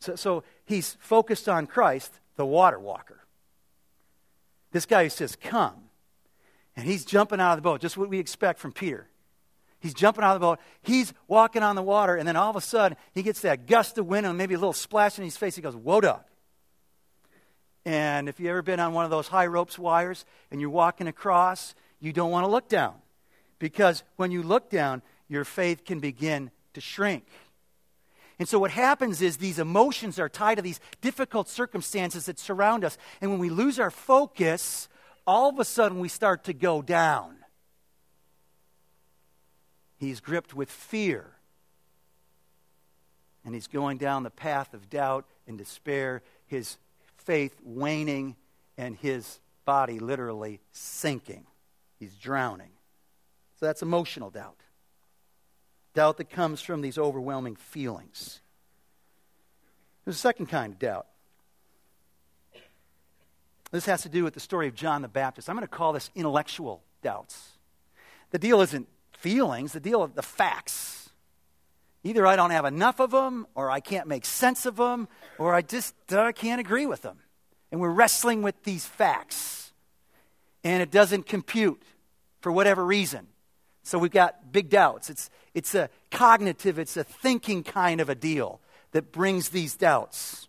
So, 0.00 0.16
so 0.16 0.42
he's 0.64 0.96
focused 0.98 1.48
on 1.48 1.68
Christ, 1.68 2.12
the 2.34 2.44
water 2.44 2.80
walker. 2.80 3.20
This 4.72 4.86
guy 4.86 5.04
who 5.04 5.10
says, 5.10 5.36
Come. 5.36 5.84
And 6.78 6.86
he's 6.86 7.04
jumping 7.04 7.40
out 7.40 7.50
of 7.50 7.58
the 7.58 7.62
boat, 7.62 7.80
just 7.80 7.96
what 7.96 8.08
we 8.08 8.20
expect 8.20 8.60
from 8.60 8.70
Peter. 8.70 9.08
He's 9.80 9.94
jumping 9.94 10.22
out 10.22 10.36
of 10.36 10.40
the 10.40 10.46
boat. 10.46 10.60
He's 10.80 11.12
walking 11.26 11.64
on 11.64 11.74
the 11.74 11.82
water, 11.82 12.14
and 12.14 12.26
then 12.26 12.36
all 12.36 12.50
of 12.50 12.54
a 12.54 12.60
sudden, 12.60 12.96
he 13.12 13.24
gets 13.24 13.40
that 13.40 13.66
gust 13.66 13.98
of 13.98 14.06
wind 14.06 14.24
and 14.24 14.38
maybe 14.38 14.54
a 14.54 14.58
little 14.58 14.72
splash 14.72 15.18
in 15.18 15.24
his 15.24 15.36
face. 15.36 15.56
He 15.56 15.60
goes, 15.60 15.74
Whoa, 15.74 16.00
dog. 16.00 16.20
And 17.84 18.28
if 18.28 18.38
you've 18.38 18.50
ever 18.50 18.62
been 18.62 18.78
on 18.78 18.92
one 18.92 19.04
of 19.04 19.10
those 19.10 19.26
high 19.26 19.48
ropes 19.48 19.76
wires 19.76 20.24
and 20.52 20.60
you're 20.60 20.70
walking 20.70 21.08
across, 21.08 21.74
you 21.98 22.12
don't 22.12 22.30
want 22.30 22.44
to 22.44 22.48
look 22.48 22.68
down. 22.68 22.94
Because 23.58 24.04
when 24.14 24.30
you 24.30 24.44
look 24.44 24.70
down, 24.70 25.02
your 25.26 25.44
faith 25.44 25.84
can 25.84 25.98
begin 25.98 26.52
to 26.74 26.80
shrink. 26.80 27.26
And 28.38 28.48
so 28.48 28.60
what 28.60 28.70
happens 28.70 29.20
is 29.20 29.38
these 29.38 29.58
emotions 29.58 30.20
are 30.20 30.28
tied 30.28 30.56
to 30.56 30.62
these 30.62 30.78
difficult 31.00 31.48
circumstances 31.48 32.26
that 32.26 32.38
surround 32.38 32.84
us. 32.84 32.98
And 33.20 33.32
when 33.32 33.40
we 33.40 33.50
lose 33.50 33.80
our 33.80 33.90
focus, 33.90 34.88
all 35.28 35.50
of 35.50 35.58
a 35.58 35.64
sudden 35.64 36.00
we 36.00 36.08
start 36.08 36.44
to 36.44 36.54
go 36.54 36.80
down. 36.80 37.36
He's 39.98 40.20
gripped 40.20 40.54
with 40.54 40.70
fear. 40.70 41.26
And 43.44 43.52
he's 43.52 43.66
going 43.66 43.98
down 43.98 44.22
the 44.22 44.30
path 44.30 44.72
of 44.72 44.88
doubt 44.88 45.26
and 45.46 45.58
despair, 45.58 46.22
his 46.46 46.78
faith 47.18 47.54
waning, 47.62 48.36
and 48.78 48.96
his 48.96 49.38
body 49.66 49.98
literally 49.98 50.60
sinking. 50.72 51.44
He's 51.98 52.14
drowning. 52.14 52.70
So 53.60 53.66
that's 53.66 53.82
emotional 53.82 54.30
doubt. 54.30 54.56
Doubt 55.92 56.16
that 56.16 56.30
comes 56.30 56.62
from 56.62 56.80
these 56.80 56.96
overwhelming 56.96 57.56
feelings. 57.56 58.40
There's 60.06 60.16
a 60.16 60.20
second 60.20 60.46
kind 60.46 60.72
of 60.72 60.78
doubt. 60.78 61.06
This 63.70 63.86
has 63.86 64.02
to 64.02 64.08
do 64.08 64.24
with 64.24 64.34
the 64.34 64.40
story 64.40 64.66
of 64.66 64.74
John 64.74 65.02
the 65.02 65.08
Baptist. 65.08 65.48
I'm 65.48 65.56
going 65.56 65.66
to 65.66 65.68
call 65.68 65.92
this 65.92 66.10
intellectual 66.14 66.82
doubts. 67.02 67.52
The 68.30 68.38
deal 68.38 68.60
isn't 68.60 68.88
feelings, 69.18 69.72
the 69.72 69.80
deal 69.80 70.02
of 70.02 70.14
the 70.14 70.22
facts. 70.22 71.10
Either 72.04 72.26
I 72.26 72.36
don't 72.36 72.50
have 72.50 72.64
enough 72.64 73.00
of 73.00 73.10
them, 73.10 73.46
or 73.54 73.70
I 73.70 73.80
can't 73.80 74.06
make 74.06 74.24
sense 74.24 74.64
of 74.64 74.76
them, 74.76 75.08
or 75.38 75.54
I 75.54 75.62
just 75.62 75.94
uh, 76.12 76.32
can't 76.32 76.60
agree 76.60 76.86
with 76.86 77.02
them. 77.02 77.18
And 77.70 77.80
we're 77.80 77.90
wrestling 77.90 78.42
with 78.42 78.62
these 78.62 78.86
facts. 78.86 79.72
And 80.64 80.82
it 80.82 80.90
doesn't 80.90 81.26
compute 81.26 81.82
for 82.40 82.52
whatever 82.52 82.84
reason. 82.84 83.26
So 83.82 83.98
we've 83.98 84.10
got 84.10 84.52
big 84.52 84.70
doubts. 84.70 85.10
It's, 85.10 85.30
it's 85.54 85.74
a 85.74 85.90
cognitive, 86.10 86.78
it's 86.78 86.96
a 86.96 87.04
thinking 87.04 87.62
kind 87.62 88.00
of 88.00 88.08
a 88.08 88.14
deal 88.14 88.60
that 88.92 89.12
brings 89.12 89.50
these 89.50 89.76
doubts. 89.76 90.47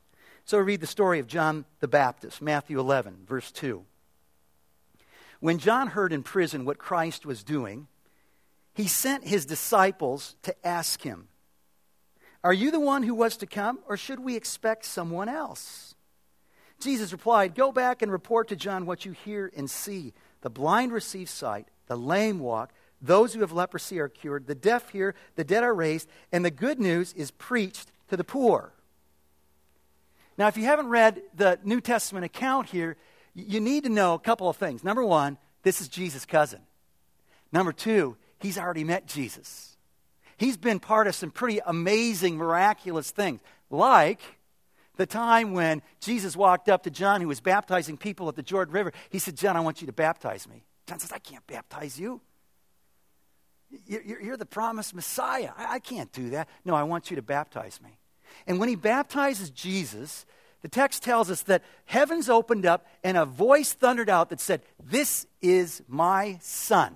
So 0.49 0.57
read 0.57 0.81
the 0.81 0.87
story 0.87 1.19
of 1.19 1.27
John 1.27 1.65
the 1.79 1.87
Baptist, 1.87 2.41
Matthew 2.41 2.79
11, 2.79 3.17
verse 3.27 3.51
2. 3.51 3.85
When 5.41 5.59
John 5.59 5.89
heard 5.89 6.11
in 6.11 6.23
prison 6.23 6.65
what 6.65 6.79
Christ 6.79 7.23
was 7.23 7.43
doing, 7.43 7.87
he 8.73 8.87
sent 8.87 9.27
his 9.27 9.45
disciples 9.45 10.35
to 10.41 10.55
ask 10.65 11.03
him, 11.03 11.27
Are 12.43 12.51
you 12.51 12.71
the 12.71 12.79
one 12.79 13.03
who 13.03 13.13
was 13.13 13.37
to 13.37 13.45
come, 13.45 13.77
or 13.87 13.95
should 13.95 14.19
we 14.19 14.35
expect 14.35 14.85
someone 14.85 15.29
else? 15.29 15.93
Jesus 16.79 17.11
replied, 17.11 17.53
Go 17.53 17.71
back 17.71 18.01
and 18.01 18.11
report 18.11 18.47
to 18.47 18.55
John 18.55 18.87
what 18.87 19.05
you 19.05 19.11
hear 19.11 19.51
and 19.55 19.69
see. 19.69 20.13
The 20.41 20.49
blind 20.49 20.91
receive 20.91 21.29
sight, 21.29 21.67
the 21.85 21.95
lame 21.95 22.39
walk, 22.39 22.73
those 22.99 23.35
who 23.35 23.41
have 23.41 23.51
leprosy 23.51 23.99
are 23.99 24.09
cured, 24.09 24.47
the 24.47 24.55
deaf 24.55 24.89
hear, 24.89 25.13
the 25.35 25.43
dead 25.43 25.63
are 25.63 25.75
raised, 25.75 26.09
and 26.31 26.43
the 26.43 26.49
good 26.49 26.79
news 26.79 27.13
is 27.13 27.29
preached 27.29 27.91
to 28.07 28.17
the 28.17 28.23
poor. 28.23 28.73
Now, 30.39 30.47
if 30.47 30.55
you 30.55 30.63
haven't 30.63 30.87
read 30.87 31.21
the 31.35 31.59
New 31.65 31.81
Testament 31.81 32.23
account 32.23 32.69
here, 32.69 32.95
you 33.35 33.59
need 33.59 33.83
to 33.83 33.89
know 33.89 34.13
a 34.13 34.19
couple 34.19 34.47
of 34.47 34.55
things. 34.55 34.85
Number 34.85 35.03
one, 35.03 35.37
this 35.63 35.81
is 35.81 35.89
Jesus' 35.89 36.25
cousin. 36.25 36.61
Number 37.51 37.73
two, 37.73 38.15
he's 38.39 38.57
already 38.57 38.85
met 38.85 39.05
Jesus. 39.05 39.75
He's 40.37 40.55
been 40.55 40.79
part 40.79 41.07
of 41.07 41.15
some 41.15 41.29
pretty 41.29 41.59
amazing, 41.65 42.37
miraculous 42.37 43.11
things, 43.11 43.41
like 43.69 44.21
the 44.95 45.05
time 45.05 45.53
when 45.53 45.81
Jesus 45.99 46.37
walked 46.37 46.69
up 46.69 46.83
to 46.83 46.89
John, 46.89 47.19
who 47.19 47.27
was 47.27 47.41
baptizing 47.41 47.97
people 47.97 48.29
at 48.29 48.37
the 48.37 48.41
Jordan 48.41 48.73
River. 48.73 48.93
He 49.09 49.19
said, 49.19 49.35
John, 49.35 49.57
I 49.57 49.59
want 49.59 49.81
you 49.81 49.87
to 49.87 49.93
baptize 49.93 50.47
me. 50.47 50.63
John 50.87 50.99
says, 50.99 51.11
I 51.11 51.19
can't 51.19 51.45
baptize 51.47 51.99
you. 51.99 52.21
You're 53.85 54.37
the 54.37 54.45
promised 54.45 54.95
Messiah. 54.95 55.51
I 55.57 55.79
can't 55.79 56.13
do 56.13 56.29
that. 56.29 56.47
No, 56.63 56.75
I 56.75 56.83
want 56.83 57.09
you 57.09 57.17
to 57.17 57.21
baptize 57.21 57.81
me. 57.83 57.98
And 58.47 58.59
when 58.59 58.69
he 58.69 58.75
baptizes 58.75 59.49
Jesus, 59.49 60.25
the 60.61 60.67
text 60.67 61.03
tells 61.03 61.31
us 61.31 61.43
that 61.43 61.63
heavens 61.85 62.29
opened 62.29 62.65
up 62.65 62.85
and 63.03 63.17
a 63.17 63.25
voice 63.25 63.73
thundered 63.73 64.09
out 64.09 64.29
that 64.29 64.41
said, 64.41 64.61
This 64.83 65.25
is 65.41 65.81
my 65.87 66.37
son, 66.41 66.95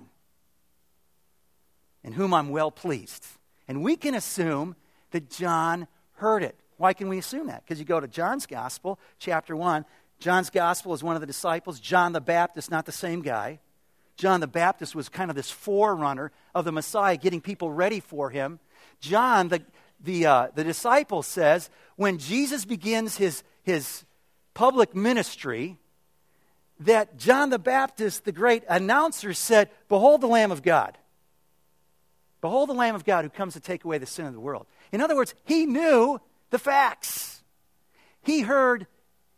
in 2.02 2.12
whom 2.12 2.34
I'm 2.34 2.50
well 2.50 2.70
pleased. 2.70 3.26
And 3.66 3.82
we 3.82 3.96
can 3.96 4.14
assume 4.14 4.76
that 5.12 5.30
John 5.30 5.86
heard 6.14 6.42
it. 6.42 6.56
Why 6.76 6.92
can 6.92 7.08
we 7.08 7.18
assume 7.18 7.46
that? 7.46 7.64
Because 7.64 7.78
you 7.78 7.84
go 7.84 8.00
to 8.00 8.08
John's 8.08 8.46
Gospel, 8.46 8.98
chapter 9.18 9.56
1. 9.56 9.84
John's 10.18 10.50
Gospel 10.50 10.92
is 10.92 11.02
one 11.02 11.14
of 11.14 11.20
the 11.20 11.26
disciples. 11.26 11.80
John 11.80 12.12
the 12.12 12.20
Baptist, 12.20 12.70
not 12.70 12.84
the 12.84 12.92
same 12.92 13.22
guy. 13.22 13.60
John 14.16 14.40
the 14.40 14.46
Baptist 14.46 14.94
was 14.94 15.08
kind 15.08 15.30
of 15.30 15.36
this 15.36 15.50
forerunner 15.50 16.30
of 16.54 16.64
the 16.64 16.72
Messiah, 16.72 17.16
getting 17.16 17.40
people 17.40 17.70
ready 17.70 18.00
for 18.00 18.30
him. 18.30 18.60
John, 19.00 19.48
the, 19.48 19.62
the, 20.04 20.26
uh, 20.26 20.48
the 20.54 20.64
disciple, 20.64 21.22
says 21.22 21.70
when 21.96 22.18
Jesus 22.18 22.64
begins 22.64 23.16
his, 23.16 23.42
his 23.62 24.04
public 24.52 24.94
ministry, 24.94 25.78
that 26.80 27.16
John 27.16 27.50
the 27.50 27.58
Baptist, 27.58 28.24
the 28.24 28.32
great 28.32 28.64
announcer, 28.68 29.32
said, 29.32 29.70
Behold 29.88 30.20
the 30.20 30.26
Lamb 30.26 30.52
of 30.52 30.62
God. 30.62 30.98
Behold 32.40 32.68
the 32.68 32.74
Lamb 32.74 32.94
of 32.94 33.04
God 33.04 33.24
who 33.24 33.30
comes 33.30 33.54
to 33.54 33.60
take 33.60 33.84
away 33.84 33.98
the 33.98 34.06
sin 34.06 34.26
of 34.26 34.34
the 34.34 34.40
world. 34.40 34.66
In 34.92 35.00
other 35.00 35.16
words, 35.16 35.34
he 35.44 35.66
knew 35.66 36.20
the 36.50 36.58
facts. 36.58 37.42
He 38.22 38.42
heard 38.42 38.86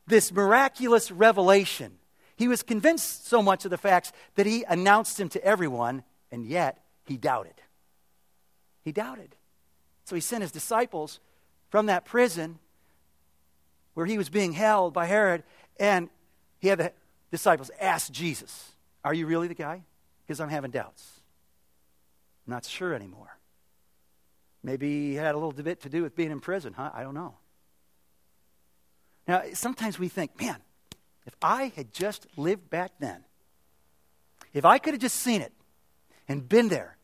this 0.06 0.32
miraculous 0.32 1.10
revelation 1.10 1.98
he 2.36 2.48
was 2.48 2.62
convinced 2.62 3.26
so 3.26 3.42
much 3.42 3.64
of 3.64 3.70
the 3.70 3.78
facts 3.78 4.12
that 4.34 4.46
he 4.46 4.64
announced 4.64 5.18
him 5.18 5.28
to 5.30 5.42
everyone, 5.42 6.04
and 6.30 6.44
yet 6.44 6.84
he 7.04 7.16
doubted. 7.16 7.54
He 8.84 8.92
doubted. 8.92 9.34
So 10.06 10.14
he 10.14 10.20
sent 10.20 10.42
his 10.42 10.52
disciples 10.52 11.18
from 11.68 11.86
that 11.86 12.04
prison 12.04 12.60
where 13.94 14.06
he 14.06 14.16
was 14.16 14.28
being 14.28 14.52
held 14.52 14.94
by 14.94 15.06
Herod, 15.06 15.42
and 15.80 16.08
he 16.60 16.68
had 16.68 16.78
the 16.78 16.92
disciples 17.32 17.72
ask 17.80 18.12
Jesus, 18.12 18.72
Are 19.04 19.12
you 19.12 19.26
really 19.26 19.48
the 19.48 19.54
guy? 19.54 19.82
Because 20.24 20.40
I'm 20.40 20.48
having 20.48 20.70
doubts. 20.70 21.20
I'm 22.46 22.52
not 22.52 22.64
sure 22.64 22.94
anymore. 22.94 23.36
Maybe 24.62 25.10
he 25.10 25.14
had 25.14 25.34
a 25.34 25.38
little 25.38 25.52
bit 25.52 25.80
to 25.82 25.88
do 25.88 26.02
with 26.02 26.14
being 26.14 26.30
in 26.30 26.38
prison, 26.38 26.72
huh? 26.72 26.90
I 26.94 27.02
don't 27.02 27.14
know. 27.14 27.34
Now, 29.26 29.42
sometimes 29.54 29.98
we 29.98 30.06
think, 30.06 30.40
man, 30.40 30.58
if 31.26 31.34
I 31.42 31.72
had 31.74 31.92
just 31.92 32.28
lived 32.36 32.70
back 32.70 32.92
then, 33.00 33.24
if 34.54 34.64
I 34.64 34.78
could 34.78 34.94
have 34.94 35.00
just 35.00 35.16
seen 35.16 35.40
it 35.40 35.52
and 36.28 36.48
been 36.48 36.68
there, 36.68 36.96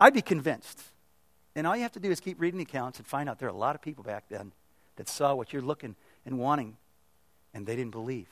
I'd 0.00 0.14
be 0.14 0.22
convinced. 0.22 0.80
And 1.56 1.66
all 1.66 1.74
you 1.74 1.82
have 1.82 1.92
to 1.92 2.00
do 2.00 2.10
is 2.10 2.20
keep 2.20 2.38
reading 2.38 2.58
the 2.58 2.64
accounts 2.64 2.98
and 2.98 3.06
find 3.06 3.28
out 3.28 3.38
there 3.38 3.48
are 3.48 3.52
a 3.52 3.56
lot 3.56 3.74
of 3.74 3.80
people 3.80 4.04
back 4.04 4.24
then 4.28 4.52
that 4.96 5.08
saw 5.08 5.34
what 5.34 5.54
you're 5.54 5.62
looking 5.62 5.96
and 6.26 6.38
wanting, 6.38 6.76
and 7.54 7.66
they 7.66 7.74
didn't 7.74 7.92
believe. 7.92 8.28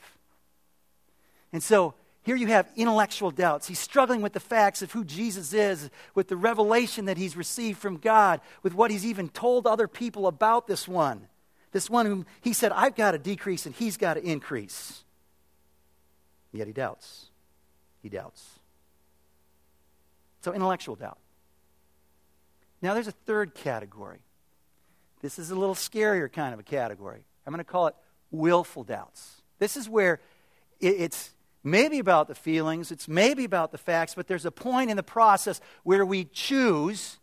And 1.51 1.63
so 1.63 1.95
here 2.21 2.35
you 2.35 2.47
have 2.47 2.69
intellectual 2.75 3.31
doubts. 3.31 3.67
He's 3.67 3.79
struggling 3.79 4.21
with 4.21 4.33
the 4.33 4.39
facts 4.39 4.83
of 4.83 4.91
who 4.91 5.03
Jesus 5.03 5.53
is, 5.53 5.89
with 6.13 6.27
the 6.27 6.37
revelation 6.37 7.05
that 7.05 7.17
he's 7.17 7.35
received 7.35 7.79
from 7.79 7.97
God, 7.97 8.41
with 8.61 8.75
what 8.75 8.91
he's 8.91 9.05
even 9.05 9.29
told 9.29 9.65
other 9.65 9.87
people 9.87 10.27
about 10.27 10.67
this 10.67 10.87
one. 10.87 11.27
This 11.71 11.89
one 11.89 12.05
whom 12.05 12.27
he 12.41 12.53
said, 12.53 12.71
I've 12.71 12.95
got 12.95 13.11
to 13.11 13.17
decrease 13.17 13.65
and 13.65 13.73
he's 13.73 13.97
got 13.97 14.13
to 14.13 14.23
increase. 14.23 15.03
Yet 16.53 16.67
he 16.67 16.73
doubts. 16.73 17.25
He 18.03 18.09
doubts. 18.09 18.59
So, 20.41 20.53
intellectual 20.53 20.95
doubt. 20.95 21.17
Now, 22.85 22.93
there's 22.93 23.07
a 23.07 23.13
third 23.25 23.55
category. 23.55 24.19
This 25.23 25.39
is 25.39 25.49
a 25.49 25.55
little 25.55 25.73
scarier 25.73 26.31
kind 26.31 26.53
of 26.53 26.59
a 26.59 26.63
category. 26.63 27.25
I'm 27.43 27.51
going 27.51 27.57
to 27.57 27.63
call 27.63 27.87
it 27.87 27.95
willful 28.29 28.83
doubts. 28.83 29.41
This 29.57 29.75
is 29.75 29.89
where 29.89 30.19
it's 30.79 31.31
maybe 31.63 31.97
about 31.97 32.27
the 32.27 32.35
feelings, 32.35 32.91
it's 32.91 33.07
maybe 33.07 33.43
about 33.43 33.71
the 33.71 33.79
facts, 33.79 34.13
but 34.13 34.27
there's 34.27 34.45
a 34.45 34.51
point 34.51 34.91
in 34.91 34.97
the 34.97 35.01
process 35.01 35.61
where 35.81 36.05
we 36.05 36.25
choose 36.25 37.17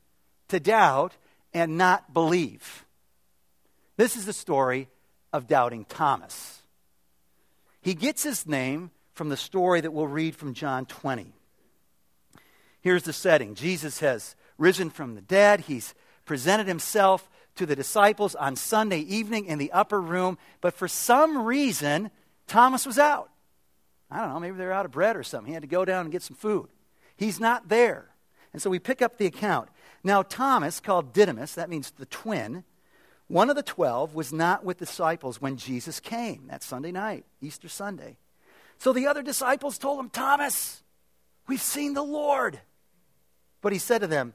to 0.48 0.58
doubt 0.58 1.12
and 1.54 1.78
not 1.78 2.12
believe. 2.12 2.84
This 3.96 4.16
is 4.16 4.26
the 4.26 4.32
story 4.32 4.88
of 5.32 5.46
doubting 5.46 5.84
Thomas. 5.84 6.60
He 7.82 7.94
gets 7.94 8.24
his 8.24 8.48
name 8.48 8.90
from 9.14 9.28
the 9.28 9.36
story 9.36 9.80
that 9.80 9.92
we'll 9.92 10.08
read 10.08 10.34
from 10.34 10.54
John 10.54 10.86
20. 10.86 11.32
Here's 12.80 13.04
the 13.04 13.12
setting 13.12 13.54
Jesus 13.54 14.00
has 14.00 14.34
risen 14.62 14.88
from 14.88 15.14
the 15.14 15.20
dead, 15.20 15.60
he's 15.62 15.92
presented 16.24 16.68
himself 16.68 17.28
to 17.56 17.66
the 17.66 17.76
disciples 17.76 18.34
on 18.34 18.56
Sunday 18.56 19.00
evening 19.00 19.44
in 19.46 19.58
the 19.58 19.72
upper 19.72 20.00
room, 20.00 20.38
but 20.60 20.72
for 20.72 20.88
some 20.88 21.44
reason, 21.44 22.10
Thomas 22.46 22.86
was 22.86 22.98
out. 22.98 23.28
I 24.10 24.20
don't 24.20 24.32
know, 24.32 24.40
maybe 24.40 24.56
they're 24.56 24.72
out 24.72 24.86
of 24.86 24.92
bread 24.92 25.16
or 25.16 25.22
something. 25.22 25.48
He 25.48 25.54
had 25.54 25.62
to 25.62 25.68
go 25.68 25.84
down 25.84 26.02
and 26.02 26.12
get 26.12 26.22
some 26.22 26.36
food. 26.36 26.68
He's 27.16 27.40
not 27.40 27.68
there. 27.68 28.08
And 28.52 28.62
so 28.62 28.70
we 28.70 28.78
pick 28.78 29.02
up 29.02 29.18
the 29.18 29.26
account. 29.26 29.68
Now, 30.04 30.22
Thomas, 30.22 30.80
called 30.80 31.12
Didymus, 31.12 31.54
that 31.54 31.70
means 31.70 31.90
the 31.90 32.06
twin, 32.06 32.64
one 33.28 33.50
of 33.50 33.56
the 33.56 33.62
twelve, 33.62 34.14
was 34.14 34.32
not 34.32 34.64
with 34.64 34.78
disciples 34.78 35.40
when 35.40 35.56
Jesus 35.56 36.00
came 36.00 36.46
that 36.48 36.62
Sunday 36.62 36.92
night, 36.92 37.24
Easter 37.40 37.68
Sunday. 37.68 38.16
So 38.78 38.92
the 38.92 39.06
other 39.06 39.22
disciples 39.22 39.78
told 39.78 39.98
him, 40.00 40.10
Thomas, 40.10 40.82
we've 41.48 41.60
seen 41.60 41.94
the 41.94 42.02
Lord. 42.02 42.60
But 43.60 43.72
he 43.72 43.78
said 43.78 44.00
to 44.00 44.06
them, 44.06 44.34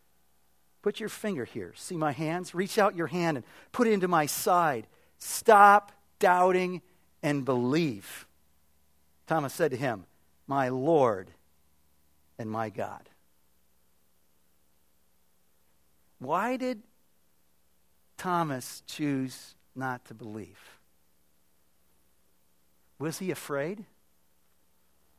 Put 0.81 0.99
your 0.99 1.09
finger 1.09 1.45
here. 1.45 1.73
See 1.75 1.95
my 1.95 2.11
hands? 2.11 2.55
Reach 2.55 2.79
out 2.79 2.95
your 2.95 3.07
hand 3.07 3.37
and 3.37 3.45
put 3.71 3.87
it 3.87 3.93
into 3.93 4.07
my 4.07 4.25
side. 4.25 4.87
Stop 5.19 5.91
doubting 6.19 6.81
and 7.21 7.45
believe. 7.45 8.25
Thomas 9.27 9.53
said 9.53 9.71
to 9.71 9.77
him, 9.77 10.05
My 10.47 10.69
Lord 10.69 11.29
and 12.39 12.49
my 12.49 12.69
God. 12.69 13.09
Why 16.17 16.57
did 16.57 16.81
Thomas 18.17 18.81
choose 18.87 19.55
not 19.75 20.05
to 20.05 20.13
believe? 20.13 20.59
Was 22.97 23.19
he 23.19 23.31
afraid? 23.31 23.85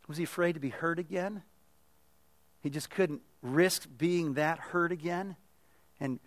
Was 0.08 0.16
he 0.16 0.24
afraid 0.24 0.52
to 0.54 0.60
be 0.60 0.68
hurt 0.70 0.98
again? 0.98 1.42
He 2.60 2.70
just 2.70 2.90
couldn't 2.90 3.22
risk 3.42 3.88
being 3.96 4.34
that 4.34 4.58
hurt 4.58 4.92
again 4.92 5.36
and 6.02 6.18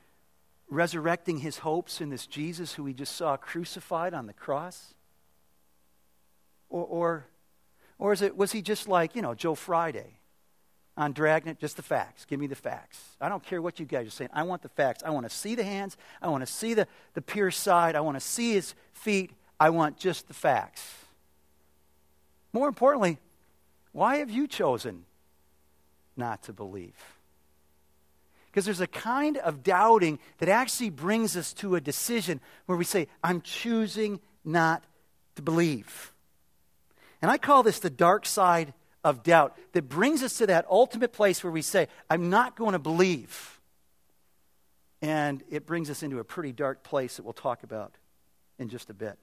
resurrecting 0.70 1.40
his 1.40 1.60
hopes 1.60 2.00
in 2.00 2.10
this 2.10 2.26
Jesus 2.26 2.74
who 2.74 2.86
he 2.86 2.94
just 2.94 3.14
saw 3.14 3.36
crucified 3.36 4.14
on 4.14 4.26
the 4.26 4.34
cross? 4.34 4.94
Or, 6.70 6.86
or, 6.86 7.26
or 8.00 8.14
is 8.14 8.22
it, 8.22 8.38
was 8.38 8.54
he 8.54 8.62
just 8.62 8.88
like, 8.88 9.16
you 9.16 9.22
know, 9.22 9.36
Joe 9.36 9.54
Friday 9.54 10.18
on 10.96 11.12
Dragnet? 11.12 11.60
Just 11.60 11.76
the 11.76 11.84
facts. 11.84 12.24
Give 12.24 12.40
me 12.40 12.48
the 12.48 12.56
facts. 12.56 13.18
I 13.20 13.28
don't 13.28 13.44
care 13.44 13.62
what 13.62 13.78
you 13.78 13.86
guys 13.86 14.08
are 14.08 14.12
saying. 14.12 14.30
I 14.34 14.44
want 14.44 14.62
the 14.62 14.70
facts. 14.70 15.04
I 15.06 15.10
want 15.10 15.30
to 15.30 15.36
see 15.36 15.56
the 15.56 15.64
hands. 15.66 15.98
I 16.22 16.30
want 16.30 16.46
to 16.46 16.52
see 16.52 16.74
the, 16.74 16.88
the 17.14 17.22
pierced 17.22 17.60
side. 17.60 17.98
I 17.98 18.00
want 18.00 18.16
to 18.16 18.26
see 18.26 18.54
his 18.54 18.76
feet. 18.94 19.32
I 19.60 19.72
want 19.72 19.98
just 19.98 20.30
the 20.30 20.34
facts. 20.34 20.90
More 22.54 22.70
importantly, 22.70 23.18
why 23.92 24.18
have 24.18 24.32
you 24.32 24.48
chosen 24.48 25.04
not 26.16 26.44
to 26.44 26.54
believe? 26.54 27.15
Because 28.56 28.64
there's 28.64 28.80
a 28.80 28.88
kind 28.88 29.36
of 29.40 29.64
doubting 29.64 30.18
that 30.38 30.48
actually 30.48 30.90
brings 30.90 31.36
us 31.36 31.52
to 31.56 31.76
a 31.76 31.82
decision 31.82 32.40
where 32.68 32.78
we 32.78 32.86
say, 32.86 33.10
I'm 33.22 33.42
choosing 33.42 34.22
not 34.46 34.82
to 35.36 35.42
believe. 35.42 36.14
And 37.22 37.30
I 37.30 37.38
call 37.38 37.64
this 37.64 37.80
the 37.80 37.90
dark 37.90 38.26
side 38.26 38.74
of 39.04 39.24
doubt 39.24 39.58
that 39.74 39.90
brings 39.90 40.24
us 40.24 40.38
to 40.38 40.48
that 40.48 40.66
ultimate 40.70 41.12
place 41.12 41.44
where 41.44 41.52
we 41.52 41.62
say, 41.62 41.90
I'm 42.10 42.30
not 42.30 42.56
going 42.56 42.72
to 42.72 42.80
believe. 42.80 43.60
And 45.02 45.44
it 45.50 45.66
brings 45.66 45.90
us 45.90 46.02
into 46.02 46.20
a 46.20 46.24
pretty 46.24 46.54
dark 46.54 46.82
place 46.82 47.18
that 47.18 47.24
we'll 47.24 47.34
talk 47.34 47.62
about 47.64 47.94
in 48.58 48.70
just 48.70 48.90
a 48.90 48.94
bit. 48.94 49.18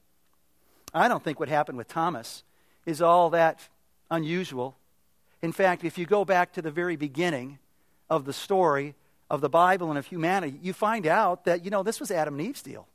I 0.92 1.08
don't 1.08 1.24
think 1.24 1.40
what 1.40 1.48
happened 1.48 1.78
with 1.78 1.88
Thomas 1.88 2.42
is 2.84 3.00
all 3.00 3.30
that 3.30 3.66
unusual. 4.10 4.76
In 5.40 5.52
fact, 5.52 5.84
if 5.84 5.96
you 5.96 6.04
go 6.04 6.22
back 6.26 6.52
to 6.52 6.60
the 6.60 6.70
very 6.70 6.96
beginning 6.96 7.60
of 8.10 8.26
the 8.26 8.34
story 8.34 8.94
of 9.32 9.40
the 9.40 9.48
Bible 9.48 9.88
and 9.88 9.98
of 9.98 10.06
humanity, 10.06 10.58
you 10.62 10.74
find 10.74 11.06
out 11.06 11.46
that, 11.46 11.64
you 11.64 11.70
know, 11.70 11.82
this 11.82 11.98
was 11.98 12.10
Adam 12.10 12.38
and 12.38 12.46
Eve's 12.46 12.60
deal. 12.60 12.86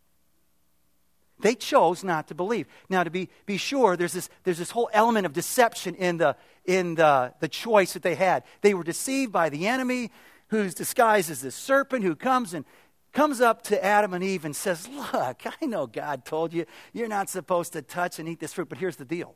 They 1.39 1.55
chose 1.55 2.03
not 2.03 2.27
to 2.27 2.35
believe. 2.35 2.67
Now, 2.89 3.03
to 3.03 3.09
be, 3.09 3.29
be 3.47 3.57
sure, 3.57 3.97
there's 3.97 4.13
this, 4.13 4.29
there's 4.43 4.59
this 4.59 4.69
whole 4.69 4.87
element 4.93 5.25
of 5.25 5.33
deception 5.33 5.95
in, 5.95 6.17
the, 6.17 6.35
in 6.63 6.93
the, 6.93 7.33
the 7.39 7.47
choice 7.47 7.93
that 7.93 8.03
they 8.03 8.13
had. 8.13 8.43
They 8.61 8.75
were 8.75 8.83
deceived 8.83 9.31
by 9.31 9.49
the 9.49 9.67
enemy, 9.67 10.11
who's 10.49 10.75
disguised 10.75 11.31
as 11.31 11.41
this 11.41 11.55
serpent 11.55 12.03
who 12.03 12.15
comes 12.15 12.53
and 12.53 12.65
comes 13.13 13.41
up 13.41 13.63
to 13.63 13.83
Adam 13.83 14.13
and 14.13 14.23
Eve 14.23 14.45
and 14.45 14.55
says, 14.55 14.87
Look, 14.87 15.41
I 15.43 15.65
know 15.65 15.87
God 15.87 16.23
told 16.23 16.53
you 16.53 16.65
you're 16.93 17.07
not 17.07 17.29
supposed 17.29 17.73
to 17.73 17.81
touch 17.81 18.19
and 18.19 18.29
eat 18.29 18.39
this 18.39 18.53
fruit, 18.53 18.69
but 18.69 18.77
here's 18.77 18.97
the 18.97 19.05
deal 19.05 19.33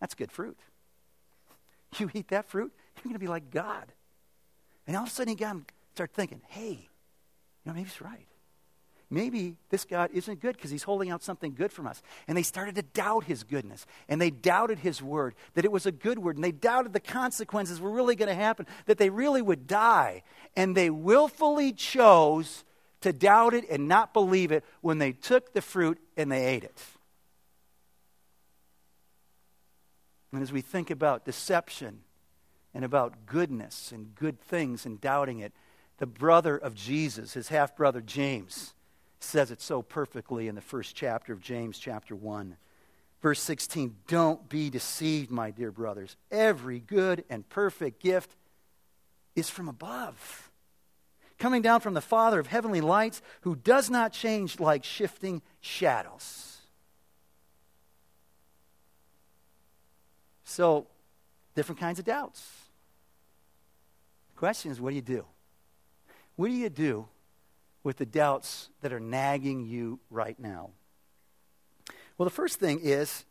that's 0.00 0.14
good 0.14 0.32
fruit. 0.32 0.58
You 1.98 2.10
eat 2.14 2.28
that 2.28 2.48
fruit, 2.48 2.72
you're 2.96 3.04
going 3.04 3.14
to 3.14 3.18
be 3.18 3.28
like 3.28 3.50
God. 3.50 3.92
And 4.86 4.96
all 4.96 5.02
of 5.02 5.08
a 5.10 5.12
sudden, 5.12 5.28
he 5.28 5.36
got 5.36 5.56
start 5.94 6.12
thinking, 6.12 6.40
hey, 6.48 6.88
you 7.64 7.66
know, 7.66 7.72
maybe 7.72 7.88
he's 7.88 8.00
right. 8.00 8.26
Maybe 9.12 9.56
this 9.70 9.84
God 9.84 10.10
isn't 10.14 10.40
good 10.40 10.54
because 10.54 10.70
he's 10.70 10.84
holding 10.84 11.10
out 11.10 11.24
something 11.24 11.52
good 11.52 11.72
from 11.72 11.88
us. 11.88 12.00
And 12.28 12.38
they 12.38 12.44
started 12.44 12.76
to 12.76 12.82
doubt 12.82 13.24
his 13.24 13.42
goodness. 13.42 13.84
And 14.08 14.20
they 14.20 14.30
doubted 14.30 14.78
his 14.78 15.02
word, 15.02 15.34
that 15.54 15.64
it 15.64 15.72
was 15.72 15.84
a 15.84 15.92
good 15.92 16.20
word. 16.20 16.36
And 16.36 16.44
they 16.44 16.52
doubted 16.52 16.92
the 16.92 17.00
consequences 17.00 17.80
were 17.80 17.90
really 17.90 18.14
going 18.14 18.28
to 18.28 18.34
happen, 18.34 18.66
that 18.86 18.98
they 18.98 19.10
really 19.10 19.42
would 19.42 19.66
die. 19.66 20.22
And 20.54 20.76
they 20.76 20.90
willfully 20.90 21.72
chose 21.72 22.64
to 23.00 23.12
doubt 23.12 23.52
it 23.52 23.68
and 23.68 23.88
not 23.88 24.12
believe 24.12 24.52
it 24.52 24.64
when 24.80 24.98
they 24.98 25.10
took 25.10 25.54
the 25.54 25.62
fruit 25.62 25.98
and 26.16 26.30
they 26.30 26.46
ate 26.46 26.62
it. 26.62 26.80
And 30.32 30.40
as 30.40 30.52
we 30.52 30.60
think 30.60 30.90
about 30.90 31.24
deception 31.24 32.02
and 32.72 32.84
about 32.84 33.26
goodness 33.26 33.90
and 33.90 34.14
good 34.14 34.40
things 34.40 34.86
and 34.86 35.00
doubting 35.00 35.40
it, 35.40 35.52
the 36.00 36.06
brother 36.06 36.56
of 36.56 36.74
Jesus, 36.74 37.34
his 37.34 37.48
half 37.48 37.76
brother 37.76 38.00
James, 38.00 38.72
says 39.20 39.50
it 39.50 39.60
so 39.60 39.82
perfectly 39.82 40.48
in 40.48 40.54
the 40.54 40.62
first 40.62 40.96
chapter 40.96 41.34
of 41.34 41.42
James, 41.42 41.78
chapter 41.78 42.16
1. 42.16 42.56
Verse 43.20 43.40
16 43.40 43.94
Don't 44.08 44.48
be 44.48 44.70
deceived, 44.70 45.30
my 45.30 45.50
dear 45.50 45.70
brothers. 45.70 46.16
Every 46.30 46.80
good 46.80 47.22
and 47.28 47.46
perfect 47.50 48.02
gift 48.02 48.34
is 49.36 49.50
from 49.50 49.68
above, 49.68 50.50
coming 51.38 51.60
down 51.60 51.80
from 51.80 51.92
the 51.92 52.00
Father 52.00 52.40
of 52.40 52.46
heavenly 52.46 52.80
lights, 52.80 53.20
who 53.42 53.54
does 53.54 53.90
not 53.90 54.10
change 54.10 54.58
like 54.58 54.84
shifting 54.84 55.42
shadows. 55.60 56.56
So, 60.44 60.86
different 61.54 61.78
kinds 61.78 61.98
of 61.98 62.06
doubts. 62.06 62.42
The 64.34 64.38
question 64.38 64.70
is, 64.70 64.80
what 64.80 64.90
do 64.90 64.96
you 64.96 65.02
do? 65.02 65.26
What 66.40 66.48
do 66.48 66.54
you 66.54 66.70
do 66.70 67.06
with 67.84 67.98
the 67.98 68.06
doubts 68.06 68.70
that 68.80 68.94
are 68.94 68.98
nagging 68.98 69.66
you 69.66 70.00
right 70.08 70.40
now? 70.40 70.70
Well, 72.16 72.24
the 72.24 72.34
first 72.34 72.58
thing 72.58 72.80
is 72.82 73.26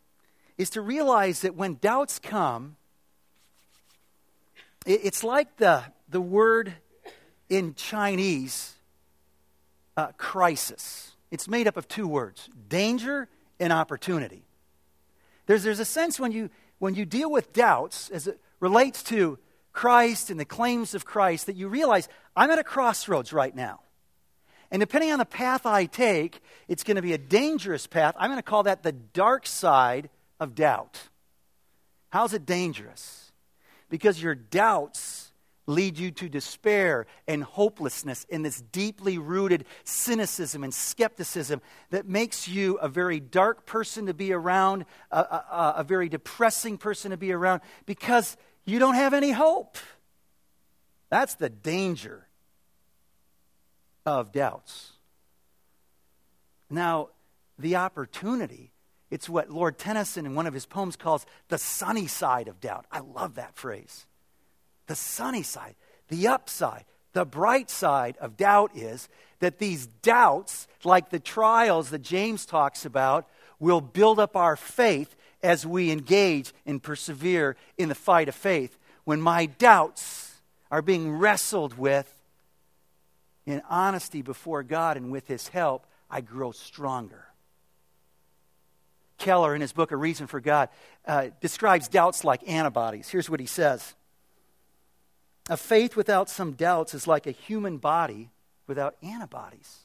is 0.59 0.69
to 0.69 0.81
realize 0.81 1.41
that 1.41 1.55
when 1.55 1.79
doubts 1.81 2.19
come, 2.19 2.75
it's 4.85 5.23
like 5.23 5.57
the, 5.57 5.85
the 6.07 6.21
word 6.21 6.71
in 7.49 7.73
Chinese, 7.73 8.75
uh, 9.97 10.11
crisis. 10.19 11.13
It's 11.31 11.47
made 11.47 11.67
up 11.67 11.77
of 11.77 11.87
two 11.87 12.07
words 12.07 12.47
danger 12.67 13.27
and 13.59 13.73
opportunity. 13.73 14.43
There's, 15.47 15.63
there's 15.63 15.79
a 15.79 15.85
sense 15.85 16.19
when 16.19 16.31
you, 16.31 16.51
when 16.77 16.93
you 16.93 17.05
deal 17.05 17.31
with 17.31 17.53
doubts 17.53 18.11
as 18.11 18.27
it 18.27 18.39
relates 18.59 19.01
to 19.05 19.39
Christ 19.73 20.29
and 20.29 20.39
the 20.39 20.45
claims 20.45 20.93
of 20.95 21.05
Christ 21.05 21.45
that 21.45 21.55
you 21.55 21.67
realize 21.67 22.07
I'm 22.35 22.51
at 22.51 22.59
a 22.59 22.63
crossroads 22.63 23.31
right 23.33 23.55
now. 23.55 23.81
And 24.71 24.79
depending 24.79 25.11
on 25.11 25.19
the 25.19 25.25
path 25.25 25.65
I 25.65 25.85
take, 25.85 26.41
it's 26.67 26.83
going 26.83 26.95
to 26.95 27.01
be 27.01 27.13
a 27.13 27.17
dangerous 27.17 27.87
path. 27.87 28.15
I'm 28.17 28.29
going 28.29 28.37
to 28.37 28.43
call 28.43 28.63
that 28.63 28.83
the 28.83 28.91
dark 28.91 29.47
side 29.47 30.09
of 30.39 30.55
doubt. 30.55 31.09
How's 32.09 32.33
it 32.33 32.45
dangerous? 32.45 33.31
Because 33.89 34.21
your 34.21 34.35
doubts 34.35 35.31
lead 35.69 35.99
you 35.99 36.09
to 36.09 36.27
despair 36.27 37.05
and 37.27 37.43
hopelessness 37.43 38.25
and 38.31 38.43
this 38.43 38.61
deeply 38.71 39.17
rooted 39.19 39.65
cynicism 39.83 40.63
and 40.63 40.73
skepticism 40.73 41.61
that 41.91 42.07
makes 42.07 42.47
you 42.47 42.75
a 42.77 42.89
very 42.89 43.19
dark 43.19 43.67
person 43.67 44.07
to 44.07 44.13
be 44.13 44.33
around, 44.33 44.85
a, 45.11 45.19
a, 45.19 45.73
a 45.77 45.83
very 45.83 46.09
depressing 46.09 46.77
person 46.77 47.11
to 47.11 47.17
be 47.17 47.31
around 47.31 47.61
because 47.85 48.35
you 48.65 48.79
don't 48.79 48.95
have 48.95 49.13
any 49.13 49.31
hope. 49.31 49.77
That's 51.09 51.35
the 51.35 51.49
danger 51.49 52.27
of 54.05 54.31
doubts. 54.31 54.91
Now, 56.69 57.09
the 57.57 57.75
opportunity, 57.75 58.71
it's 59.09 59.27
what 59.27 59.49
Lord 59.49 59.77
Tennyson 59.77 60.25
in 60.25 60.35
one 60.35 60.47
of 60.47 60.53
his 60.53 60.65
poems 60.65 60.95
calls 60.95 61.25
the 61.47 61.57
sunny 61.57 62.07
side 62.07 62.47
of 62.47 62.61
doubt. 62.61 62.85
I 62.91 62.99
love 62.99 63.35
that 63.35 63.55
phrase. 63.55 64.05
The 64.87 64.95
sunny 64.95 65.43
side, 65.43 65.75
the 66.07 66.27
upside, 66.27 66.85
the 67.13 67.25
bright 67.25 67.69
side 67.69 68.17
of 68.17 68.37
doubt 68.37 68.71
is 68.75 69.09
that 69.39 69.57
these 69.59 69.87
doubts, 69.87 70.67
like 70.83 71.09
the 71.09 71.19
trials 71.19 71.89
that 71.89 72.01
James 72.01 72.45
talks 72.45 72.85
about, 72.85 73.27
will 73.59 73.81
build 73.81 74.19
up 74.19 74.35
our 74.35 74.55
faith 74.55 75.15
as 75.41 75.65
we 75.65 75.91
engage 75.91 76.53
and 76.65 76.81
persevere 76.81 77.55
in 77.77 77.89
the 77.89 77.95
fight 77.95 78.27
of 78.27 78.35
faith. 78.35 78.77
When 79.03 79.21
my 79.21 79.45
doubts 79.45 80.35
are 80.71 80.81
being 80.81 81.11
wrestled 81.11 81.77
with 81.77 82.13
in 83.45 83.61
honesty 83.69 84.21
before 84.21 84.63
God 84.63 84.97
and 84.97 85.11
with 85.11 85.27
His 85.27 85.47
help, 85.47 85.85
I 86.09 86.21
grow 86.21 86.51
stronger. 86.51 87.25
Keller, 89.17 89.53
in 89.53 89.61
his 89.61 89.73
book, 89.73 89.91
A 89.91 89.97
Reason 89.97 90.27
for 90.27 90.39
God, 90.39 90.69
uh, 91.05 91.27
describes 91.41 91.87
doubts 91.87 92.23
like 92.23 92.47
antibodies. 92.47 93.09
Here's 93.09 93.29
what 93.29 93.39
he 93.39 93.45
says 93.45 93.93
a 95.49 95.57
faith 95.57 95.95
without 95.95 96.29
some 96.29 96.53
doubts 96.53 96.93
is 96.93 97.05
like 97.05 97.27
a 97.27 97.31
human 97.31 97.77
body 97.77 98.29
without 98.67 98.95
antibodies. 99.03 99.79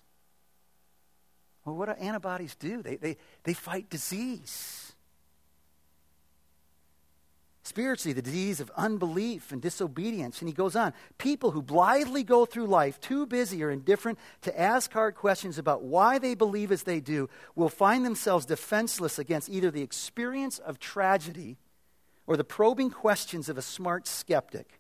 Well, 1.64 1.74
what 1.74 1.86
do 1.86 1.92
antibodies 1.92 2.54
do? 2.54 2.82
They, 2.82 2.96
they, 2.96 3.16
they 3.42 3.54
fight 3.54 3.88
disease. 3.88 4.83
Spiritually, 7.66 8.12
the 8.12 8.20
disease 8.20 8.60
of 8.60 8.70
unbelief 8.76 9.50
and 9.50 9.62
disobedience. 9.62 10.40
And 10.40 10.48
he 10.48 10.54
goes 10.54 10.76
on 10.76 10.92
people 11.16 11.52
who 11.52 11.62
blithely 11.62 12.22
go 12.22 12.44
through 12.44 12.66
life 12.66 13.00
too 13.00 13.24
busy 13.24 13.64
or 13.64 13.70
indifferent 13.70 14.18
to 14.42 14.60
ask 14.60 14.92
hard 14.92 15.14
questions 15.14 15.56
about 15.56 15.82
why 15.82 16.18
they 16.18 16.34
believe 16.34 16.70
as 16.70 16.82
they 16.82 17.00
do 17.00 17.26
will 17.54 17.70
find 17.70 18.04
themselves 18.04 18.44
defenseless 18.44 19.18
against 19.18 19.48
either 19.48 19.70
the 19.70 19.80
experience 19.80 20.58
of 20.58 20.78
tragedy 20.78 21.56
or 22.26 22.36
the 22.36 22.44
probing 22.44 22.90
questions 22.90 23.48
of 23.48 23.56
a 23.56 23.62
smart 23.62 24.06
skeptic. 24.06 24.78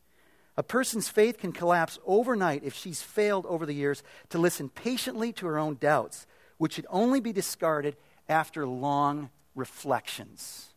A 0.58 0.62
person's 0.62 1.08
faith 1.08 1.38
can 1.38 1.52
collapse 1.52 1.98
overnight 2.04 2.62
if 2.64 2.74
she's 2.74 3.00
failed 3.00 3.46
over 3.46 3.64
the 3.64 3.72
years 3.72 4.02
to 4.28 4.38
listen 4.38 4.68
patiently 4.68 5.32
to 5.32 5.46
her 5.46 5.58
own 5.58 5.78
doubts, 5.80 6.26
which 6.58 6.74
should 6.74 6.86
only 6.90 7.20
be 7.20 7.32
discarded 7.32 7.96
after 8.28 8.66
long 8.66 9.30
reflections. 9.54 10.73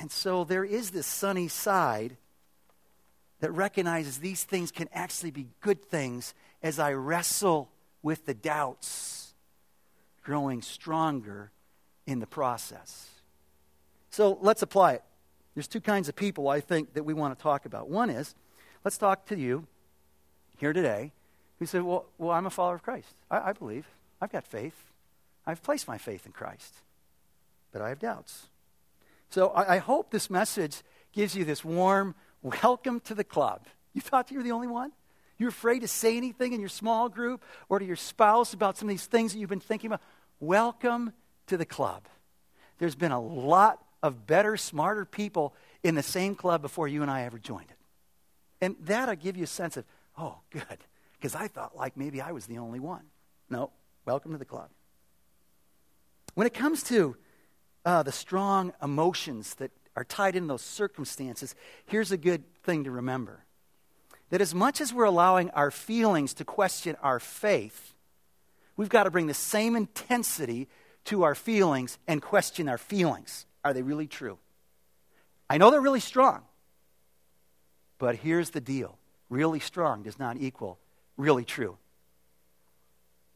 And 0.00 0.10
so 0.10 0.44
there 0.44 0.64
is 0.64 0.92
this 0.92 1.06
sunny 1.06 1.46
side 1.46 2.16
that 3.40 3.52
recognizes 3.52 4.16
these 4.16 4.44
things 4.44 4.70
can 4.70 4.88
actually 4.94 5.30
be 5.30 5.48
good 5.60 5.84
things 5.84 6.32
as 6.62 6.78
I 6.78 6.94
wrestle 6.94 7.68
with 8.02 8.24
the 8.24 8.32
doubts, 8.32 9.34
growing 10.22 10.62
stronger 10.62 11.50
in 12.06 12.18
the 12.18 12.26
process. 12.26 13.10
So 14.08 14.38
let's 14.40 14.62
apply 14.62 14.94
it. 14.94 15.02
There's 15.54 15.68
two 15.68 15.82
kinds 15.82 16.08
of 16.08 16.16
people 16.16 16.48
I 16.48 16.60
think 16.60 16.94
that 16.94 17.02
we 17.02 17.12
want 17.12 17.38
to 17.38 17.42
talk 17.42 17.66
about. 17.66 17.90
One 17.90 18.08
is, 18.08 18.34
let's 18.82 18.96
talk 18.96 19.26
to 19.26 19.36
you 19.36 19.66
here 20.56 20.72
today 20.72 21.12
who 21.58 21.66
said, 21.66 21.82
Well, 21.82 22.06
well 22.16 22.30
I'm 22.30 22.46
a 22.46 22.50
follower 22.50 22.76
of 22.76 22.82
Christ. 22.82 23.14
I, 23.30 23.50
I 23.50 23.52
believe. 23.52 23.86
I've 24.18 24.32
got 24.32 24.46
faith. 24.46 24.82
I've 25.46 25.62
placed 25.62 25.86
my 25.86 25.98
faith 25.98 26.24
in 26.24 26.32
Christ. 26.32 26.74
But 27.70 27.82
I 27.82 27.90
have 27.90 27.98
doubts. 27.98 28.46
So 29.30 29.48
I, 29.50 29.76
I 29.76 29.78
hope 29.78 30.10
this 30.10 30.28
message 30.28 30.82
gives 31.12 31.34
you 31.34 31.44
this 31.44 31.64
warm 31.64 32.14
welcome 32.42 33.00
to 33.00 33.14
the 33.14 33.24
club. 33.24 33.66
You 33.92 34.00
thought 34.00 34.30
you 34.30 34.38
were 34.38 34.42
the 34.42 34.52
only 34.52 34.66
one? 34.66 34.92
You're 35.38 35.48
afraid 35.48 35.80
to 35.80 35.88
say 35.88 36.16
anything 36.16 36.52
in 36.52 36.60
your 36.60 36.68
small 36.68 37.08
group 37.08 37.42
or 37.68 37.78
to 37.78 37.84
your 37.84 37.96
spouse 37.96 38.52
about 38.52 38.76
some 38.76 38.88
of 38.88 38.90
these 38.90 39.06
things 39.06 39.32
that 39.32 39.38
you've 39.38 39.48
been 39.48 39.60
thinking 39.60 39.88
about? 39.88 40.02
Welcome 40.38 41.12
to 41.46 41.56
the 41.56 41.64
club. 41.64 42.06
There's 42.78 42.94
been 42.94 43.12
a 43.12 43.20
lot 43.20 43.82
of 44.02 44.26
better, 44.26 44.56
smarter 44.56 45.04
people 45.04 45.54
in 45.82 45.94
the 45.94 46.02
same 46.02 46.34
club 46.34 46.60
before 46.60 46.88
you 46.88 47.02
and 47.02 47.10
I 47.10 47.22
ever 47.22 47.38
joined 47.38 47.70
it. 47.70 47.76
And 48.60 48.76
that'll 48.80 49.16
give 49.16 49.36
you 49.36 49.44
a 49.44 49.48
sense 49.48 49.76
of, 49.76 49.84
oh, 50.18 50.38
good, 50.50 50.78
because 51.18 51.34
I 51.34 51.48
thought 51.48 51.76
like 51.76 51.96
maybe 51.96 52.20
I 52.20 52.32
was 52.32 52.46
the 52.46 52.58
only 52.58 52.80
one. 52.80 53.04
No, 53.48 53.70
welcome 54.04 54.32
to 54.32 54.38
the 54.38 54.44
club. 54.44 54.68
When 56.34 56.46
it 56.46 56.54
comes 56.54 56.82
to 56.84 57.16
uh, 57.84 58.02
the 58.02 58.12
strong 58.12 58.72
emotions 58.82 59.54
that 59.54 59.70
are 59.96 60.04
tied 60.04 60.36
in 60.36 60.46
those 60.46 60.62
circumstances, 60.62 61.54
here's 61.86 62.12
a 62.12 62.16
good 62.16 62.42
thing 62.62 62.84
to 62.84 62.90
remember 62.90 63.44
that 64.30 64.40
as 64.40 64.54
much 64.54 64.80
as 64.80 64.94
we're 64.94 65.04
allowing 65.04 65.50
our 65.50 65.70
feelings 65.70 66.34
to 66.34 66.44
question 66.44 66.96
our 67.02 67.18
faith, 67.18 67.94
we've 68.76 68.88
got 68.88 69.04
to 69.04 69.10
bring 69.10 69.26
the 69.26 69.34
same 69.34 69.74
intensity 69.76 70.68
to 71.04 71.24
our 71.24 71.34
feelings 71.34 71.98
and 72.06 72.22
question 72.22 72.68
our 72.68 72.78
feelings. 72.78 73.46
Are 73.64 73.72
they 73.72 73.82
really 73.82 74.06
true? 74.06 74.38
I 75.48 75.58
know 75.58 75.70
they're 75.70 75.80
really 75.80 76.00
strong, 76.00 76.42
but 77.98 78.16
here's 78.16 78.50
the 78.50 78.60
deal 78.60 78.96
really 79.28 79.60
strong 79.60 80.02
does 80.02 80.18
not 80.18 80.36
equal 80.36 80.78
really 81.16 81.44
true. 81.44 81.76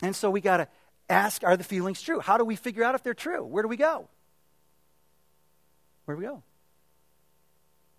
And 0.03 0.15
so 0.15 0.31
we 0.31 0.41
got 0.41 0.59
to 0.59 0.69
ask 1.09 1.43
are 1.45 1.57
the 1.57 1.65
feelings 1.65 2.01
true? 2.03 2.21
How 2.21 2.37
do 2.37 2.45
we 2.45 2.57
figure 2.57 2.85
out 2.85 2.95
if 2.95 3.03
they're 3.03 3.15
true? 3.15 3.45
Where 3.45 3.63
do 3.63 3.69
we 3.69 3.77
go? 3.77 4.09
Where 6.05 6.17
do 6.17 6.21
we 6.21 6.27
go? 6.27 6.43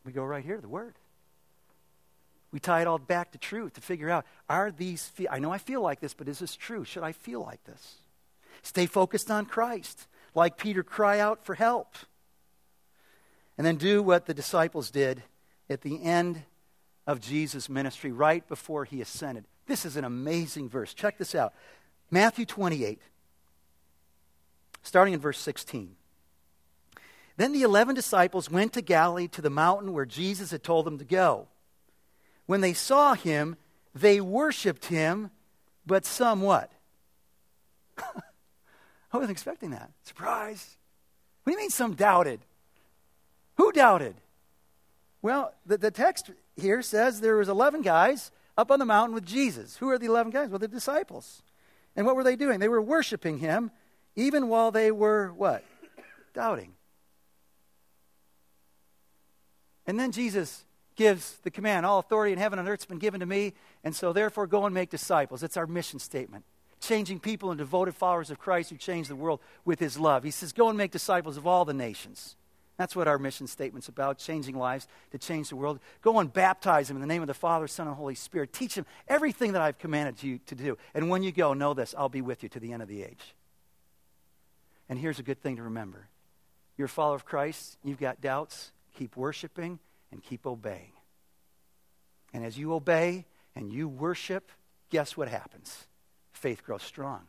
We 0.05 0.11
go 0.11 0.23
right 0.23 0.43
here, 0.43 0.61
the 0.61 0.67
Word. 0.67 0.93
We 2.51 2.59
tie 2.59 2.81
it 2.81 2.87
all 2.87 2.99
back 2.99 3.31
to 3.31 3.37
truth 3.37 3.73
to 3.73 3.81
figure 3.81 4.09
out 4.09 4.25
are 4.47 4.71
these, 4.71 5.07
fe- 5.07 5.27
I 5.29 5.39
know 5.39 5.51
I 5.51 5.57
feel 5.57 5.81
like 5.81 5.99
this, 5.99 6.13
but 6.13 6.29
is 6.29 6.39
this 6.39 6.55
true? 6.55 6.85
Should 6.85 7.03
I 7.03 7.11
feel 7.11 7.41
like 7.41 7.63
this? 7.65 7.95
Stay 8.61 8.85
focused 8.85 9.29
on 9.29 9.45
Christ. 9.45 10.07
Like 10.33 10.57
Peter, 10.57 10.83
cry 10.83 11.19
out 11.19 11.43
for 11.43 11.55
help. 11.55 11.95
And 13.57 13.65
then 13.65 13.75
do 13.75 14.01
what 14.01 14.25
the 14.25 14.33
disciples 14.33 14.91
did 14.91 15.23
at 15.69 15.81
the 15.81 16.01
end 16.01 16.43
of 17.07 17.19
Jesus' 17.19 17.69
ministry, 17.69 18.11
right 18.11 18.47
before 18.47 18.85
he 18.85 19.01
ascended. 19.01 19.45
This 19.67 19.85
is 19.85 19.95
an 19.95 20.05
amazing 20.05 20.69
verse. 20.69 20.93
Check 20.93 21.17
this 21.17 21.35
out 21.35 21.53
Matthew 22.11 22.45
28, 22.45 23.01
starting 24.83 25.13
in 25.13 25.19
verse 25.19 25.39
16. 25.39 25.95
Then 27.37 27.51
the 27.51 27.63
eleven 27.63 27.95
disciples 27.95 28.49
went 28.49 28.73
to 28.73 28.81
Galilee 28.81 29.27
to 29.29 29.41
the 29.41 29.49
mountain 29.49 29.93
where 29.93 30.05
Jesus 30.05 30.51
had 30.51 30.63
told 30.63 30.85
them 30.85 30.97
to 30.99 31.05
go. 31.05 31.47
When 32.45 32.61
they 32.61 32.73
saw 32.73 33.13
him, 33.13 33.57
they 33.93 34.21
worshiped 34.21 34.85
him, 34.85 35.31
but 35.85 36.05
some 36.05 36.41
what? 36.41 36.71
I 37.97 39.17
wasn't 39.17 39.31
expecting 39.31 39.71
that. 39.71 39.91
Surprise. 40.03 40.77
What 41.43 41.51
do 41.51 41.57
you 41.57 41.63
mean 41.63 41.69
some 41.69 41.93
doubted? 41.93 42.39
Who 43.57 43.71
doubted? 43.71 44.15
Well, 45.21 45.53
the, 45.65 45.77
the 45.77 45.91
text 45.91 46.29
here 46.55 46.81
says 46.81 47.19
there 47.19 47.37
was 47.37 47.49
11 47.49 47.81
guys 47.81 48.31
up 48.57 48.71
on 48.71 48.79
the 48.79 48.85
mountain 48.85 49.15
with 49.15 49.25
Jesus. 49.25 49.77
Who 49.77 49.89
are 49.89 49.97
the 49.97 50.05
11 50.05 50.31
guys? 50.31 50.49
Well, 50.49 50.59
the 50.59 50.67
disciples. 50.67 51.41
And 51.95 52.05
what 52.05 52.15
were 52.15 52.23
they 52.23 52.35
doing? 52.35 52.59
They 52.59 52.67
were 52.67 52.81
worshiping 52.81 53.39
him 53.39 53.71
even 54.15 54.49
while 54.49 54.71
they 54.71 54.91
were 54.91 55.33
what? 55.33 55.63
Doubting. 56.33 56.74
And 59.87 59.99
then 59.99 60.11
Jesus 60.11 60.65
gives 60.95 61.37
the 61.43 61.51
command 61.51 61.85
all 61.85 61.99
authority 61.99 62.33
in 62.33 62.39
heaven 62.39 62.57
and 62.57 62.67
earth 62.67 62.81
has 62.81 62.85
been 62.85 62.99
given 62.99 63.19
to 63.19 63.25
me, 63.25 63.53
and 63.83 63.95
so 63.95 64.13
therefore 64.13 64.47
go 64.47 64.65
and 64.65 64.73
make 64.73 64.89
disciples. 64.89 65.43
It's 65.43 65.57
our 65.57 65.67
mission 65.67 65.99
statement. 65.99 66.45
Changing 66.79 67.19
people 67.19 67.51
and 67.51 67.57
devoted 67.57 67.95
followers 67.95 68.29
of 68.29 68.39
Christ 68.39 68.69
who 68.69 68.77
change 68.77 69.07
the 69.07 69.15
world 69.15 69.39
with 69.63 69.79
his 69.79 69.97
love. 69.97 70.23
He 70.23 70.31
says, 70.31 70.53
Go 70.53 70.69
and 70.69 70.77
make 70.77 70.91
disciples 70.91 71.37
of 71.37 71.47
all 71.47 71.65
the 71.65 71.73
nations. 71.73 72.35
That's 72.77 72.95
what 72.95 73.07
our 73.07 73.17
mission 73.17 73.47
statement's 73.47 73.87
about 73.87 74.17
changing 74.17 74.57
lives 74.57 74.87
to 75.11 75.17
change 75.17 75.49
the 75.49 75.55
world. 75.55 75.79
Go 76.01 76.19
and 76.19 76.31
baptize 76.31 76.89
them 76.89 76.97
in 76.97 77.01
the 77.01 77.07
name 77.07 77.21
of 77.21 77.27
the 77.27 77.33
Father, 77.33 77.67
Son, 77.67 77.87
and 77.87 77.95
Holy 77.95 78.15
Spirit. 78.15 78.51
Teach 78.51 78.75
them 78.75 78.85
everything 79.07 79.53
that 79.53 79.61
I've 79.61 79.79
commanded 79.79 80.21
you 80.21 80.39
to 80.47 80.55
do. 80.55 80.77
And 80.93 81.09
when 81.09 81.23
you 81.23 81.31
go, 81.31 81.53
know 81.53 81.73
this 81.73 81.95
I'll 81.97 82.09
be 82.09 82.21
with 82.21 82.43
you 82.43 82.49
to 82.49 82.59
the 82.59 82.73
end 82.73 82.81
of 82.81 82.89
the 82.89 83.03
age. 83.03 83.33
And 84.89 84.99
here's 84.99 85.19
a 85.19 85.23
good 85.23 85.41
thing 85.41 85.55
to 85.55 85.63
remember 85.63 86.07
you're 86.77 86.87
a 86.87 86.89
follower 86.89 87.15
of 87.15 87.25
Christ, 87.25 87.77
you've 87.83 87.99
got 87.99 88.19
doubts, 88.19 88.71
keep 88.95 89.15
worshiping 89.17 89.79
and 90.11 90.23
keep 90.23 90.45
obeying. 90.45 90.93
And 92.33 92.43
as 92.43 92.57
you 92.57 92.73
obey 92.73 93.25
and 93.55 93.71
you 93.71 93.87
worship, 93.87 94.51
guess 94.89 95.15
what 95.15 95.27
happens? 95.27 95.85
Faith 96.33 96.63
grows 96.63 96.83
strong. 96.83 97.21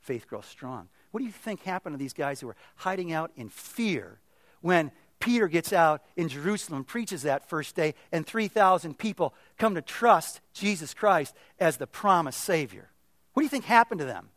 Faith 0.00 0.26
grows 0.28 0.46
strong. 0.46 0.88
What 1.10 1.20
do 1.20 1.26
you 1.26 1.32
think 1.32 1.62
happened 1.62 1.94
to 1.94 1.98
these 1.98 2.12
guys 2.12 2.40
who 2.40 2.48
were 2.48 2.56
hiding 2.76 3.12
out 3.12 3.30
in 3.36 3.48
fear 3.48 4.20
when 4.60 4.90
Peter 5.20 5.48
gets 5.48 5.72
out 5.72 6.02
in 6.16 6.28
Jerusalem, 6.28 6.84
preaches 6.84 7.22
that 7.22 7.48
first 7.48 7.74
day, 7.74 7.94
and 8.12 8.26
3,000 8.26 8.98
people 8.98 9.32
come 9.58 9.74
to 9.74 9.82
trust 9.82 10.40
Jesus 10.52 10.92
Christ 10.92 11.34
as 11.58 11.76
the 11.76 11.86
promised 11.86 12.40
Savior? 12.40 12.90
What 13.32 13.40
do 13.40 13.44
you 13.44 13.50
think 13.50 13.64
happened 13.64 14.00
to 14.00 14.04
them? 14.04 14.28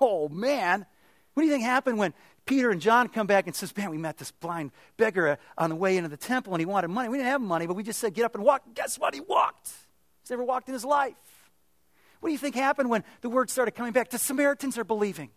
Oh, 0.00 0.28
man. 0.28 0.86
What 1.34 1.42
do 1.42 1.46
you 1.46 1.52
think 1.52 1.64
happened 1.64 1.98
when 1.98 2.14
Peter 2.46 2.70
and 2.70 2.80
John 2.80 3.08
come 3.08 3.26
back 3.26 3.46
and 3.46 3.54
says, 3.54 3.76
Man, 3.76 3.90
we 3.90 3.98
met 3.98 4.18
this 4.18 4.30
blind 4.30 4.70
beggar 4.96 5.28
uh, 5.28 5.36
on 5.58 5.68
the 5.68 5.76
way 5.76 5.96
into 5.96 6.08
the 6.08 6.16
temple 6.16 6.54
and 6.54 6.60
he 6.60 6.66
wanted 6.66 6.88
money. 6.88 7.08
We 7.08 7.18
didn't 7.18 7.30
have 7.30 7.40
money, 7.40 7.66
but 7.66 7.74
we 7.74 7.82
just 7.82 7.98
said, 7.98 8.14
Get 8.14 8.24
up 8.24 8.34
and 8.34 8.44
walk. 8.44 8.62
Guess 8.74 8.98
what? 8.98 9.14
He 9.14 9.20
walked. 9.20 9.68
He's 10.22 10.30
never 10.30 10.44
walked 10.44 10.68
in 10.68 10.72
his 10.72 10.84
life. 10.84 11.14
What 12.20 12.28
do 12.28 12.32
you 12.32 12.38
think 12.38 12.54
happened 12.54 12.88
when 12.88 13.04
the 13.20 13.28
word 13.28 13.50
started 13.50 13.72
coming 13.72 13.92
back? 13.92 14.10
The 14.10 14.18
Samaritans 14.18 14.78
are 14.78 14.84
believing. 14.84 15.30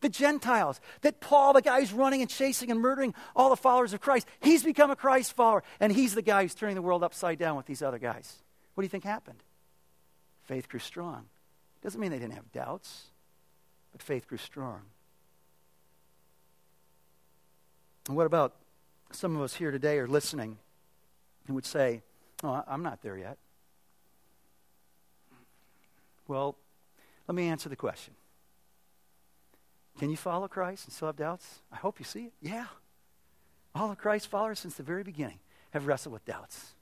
The 0.00 0.08
Gentiles, 0.08 0.80
that 1.02 1.20
Paul, 1.20 1.54
the 1.54 1.62
guy 1.62 1.80
who's 1.80 1.92
running 1.92 2.20
and 2.20 2.28
chasing 2.28 2.70
and 2.70 2.80
murdering 2.80 3.14
all 3.34 3.48
the 3.48 3.56
followers 3.56 3.94
of 3.94 4.00
Christ, 4.00 4.26
he's 4.40 4.62
become 4.62 4.90
a 4.90 4.96
Christ 4.96 5.32
follower, 5.34 5.62
and 5.80 5.90
he's 5.90 6.14
the 6.14 6.22
guy 6.22 6.42
who's 6.42 6.54
turning 6.54 6.74
the 6.74 6.82
world 6.82 7.02
upside 7.02 7.38
down 7.38 7.56
with 7.56 7.64
these 7.64 7.82
other 7.82 7.98
guys. 7.98 8.42
What 8.74 8.82
do 8.82 8.84
you 8.84 8.90
think 8.90 9.04
happened? 9.04 9.42
Faith 10.44 10.68
grew 10.68 10.80
strong. 10.80 11.26
Doesn't 11.82 12.00
mean 12.00 12.10
they 12.10 12.18
didn't 12.18 12.34
have 12.34 12.52
doubts, 12.52 13.04
but 13.92 14.02
faith 14.02 14.28
grew 14.28 14.38
strong. 14.38 14.82
And 18.08 18.16
what 18.16 18.26
about 18.26 18.54
some 19.10 19.36
of 19.36 19.42
us 19.42 19.54
here 19.54 19.70
today 19.70 19.98
are 19.98 20.06
listening 20.06 20.58
and 21.46 21.54
would 21.54 21.66
say, 21.66 22.02
Oh, 22.42 22.62
I'm 22.66 22.82
not 22.82 23.02
there 23.02 23.16
yet? 23.16 23.38
Well, 26.28 26.56
let 27.26 27.34
me 27.34 27.48
answer 27.48 27.68
the 27.68 27.76
question. 27.76 28.14
Can 29.98 30.10
you 30.10 30.16
follow 30.16 30.48
Christ 30.48 30.84
and 30.84 30.92
still 30.92 31.08
have 31.08 31.16
doubts? 31.16 31.60
I 31.72 31.76
hope 31.76 31.98
you 31.98 32.04
see 32.04 32.24
it. 32.24 32.32
Yeah. 32.42 32.66
All 33.74 33.90
of 33.90 33.98
Christ's 33.98 34.26
followers 34.26 34.58
since 34.58 34.74
the 34.74 34.82
very 34.82 35.02
beginning 35.02 35.38
have 35.70 35.86
wrestled 35.86 36.12
with 36.12 36.24
doubts. 36.24 36.74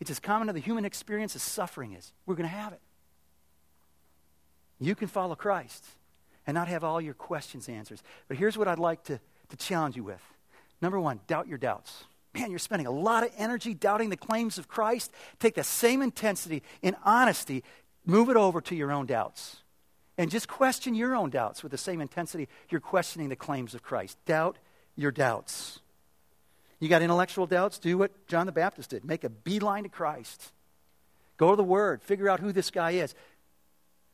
It's 0.00 0.10
as 0.10 0.18
common 0.18 0.46
to 0.46 0.52
the 0.52 0.60
human 0.60 0.84
experience 0.84 1.36
as 1.36 1.42
suffering 1.42 1.92
is. 1.92 2.12
We're 2.26 2.34
going 2.34 2.48
to 2.48 2.56
have 2.56 2.72
it. 2.72 2.80
You 4.80 4.94
can 4.94 5.08
follow 5.08 5.34
Christ 5.34 5.84
and 6.46 6.54
not 6.54 6.68
have 6.68 6.82
all 6.82 7.00
your 7.00 7.14
questions 7.14 7.68
answered. 7.68 8.00
But 8.28 8.38
here's 8.38 8.56
what 8.56 8.68
I'd 8.68 8.78
like 8.78 9.04
to, 9.04 9.20
to 9.50 9.56
challenge 9.56 9.96
you 9.96 10.04
with 10.04 10.22
Number 10.84 11.00
one, 11.00 11.20
doubt 11.26 11.48
your 11.48 11.56
doubts. 11.56 12.04
Man, 12.34 12.50
you're 12.50 12.58
spending 12.58 12.86
a 12.86 12.90
lot 12.90 13.24
of 13.24 13.30
energy 13.38 13.72
doubting 13.72 14.10
the 14.10 14.18
claims 14.18 14.58
of 14.58 14.68
Christ. 14.68 15.10
Take 15.40 15.54
the 15.54 15.64
same 15.64 16.02
intensity 16.02 16.62
in 16.82 16.94
honesty, 17.06 17.64
move 18.04 18.28
it 18.28 18.36
over 18.36 18.60
to 18.60 18.74
your 18.74 18.92
own 18.92 19.06
doubts. 19.06 19.62
And 20.18 20.30
just 20.30 20.46
question 20.46 20.94
your 20.94 21.16
own 21.16 21.30
doubts 21.30 21.62
with 21.62 21.72
the 21.72 21.78
same 21.78 22.02
intensity 22.02 22.50
you're 22.68 22.82
questioning 22.82 23.30
the 23.30 23.34
claims 23.34 23.74
of 23.74 23.82
Christ. 23.82 24.18
Doubt 24.26 24.58
your 24.94 25.10
doubts. 25.10 25.80
You 26.80 26.90
got 26.90 27.00
intellectual 27.00 27.46
doubts? 27.46 27.78
Do 27.78 27.96
what 27.96 28.26
John 28.26 28.44
the 28.44 28.52
Baptist 28.52 28.90
did 28.90 29.06
make 29.06 29.24
a 29.24 29.30
beeline 29.30 29.84
to 29.84 29.88
Christ. 29.88 30.52
Go 31.38 31.48
to 31.48 31.56
the 31.56 31.64
Word, 31.64 32.02
figure 32.02 32.28
out 32.28 32.40
who 32.40 32.52
this 32.52 32.70
guy 32.70 32.90
is. 32.90 33.14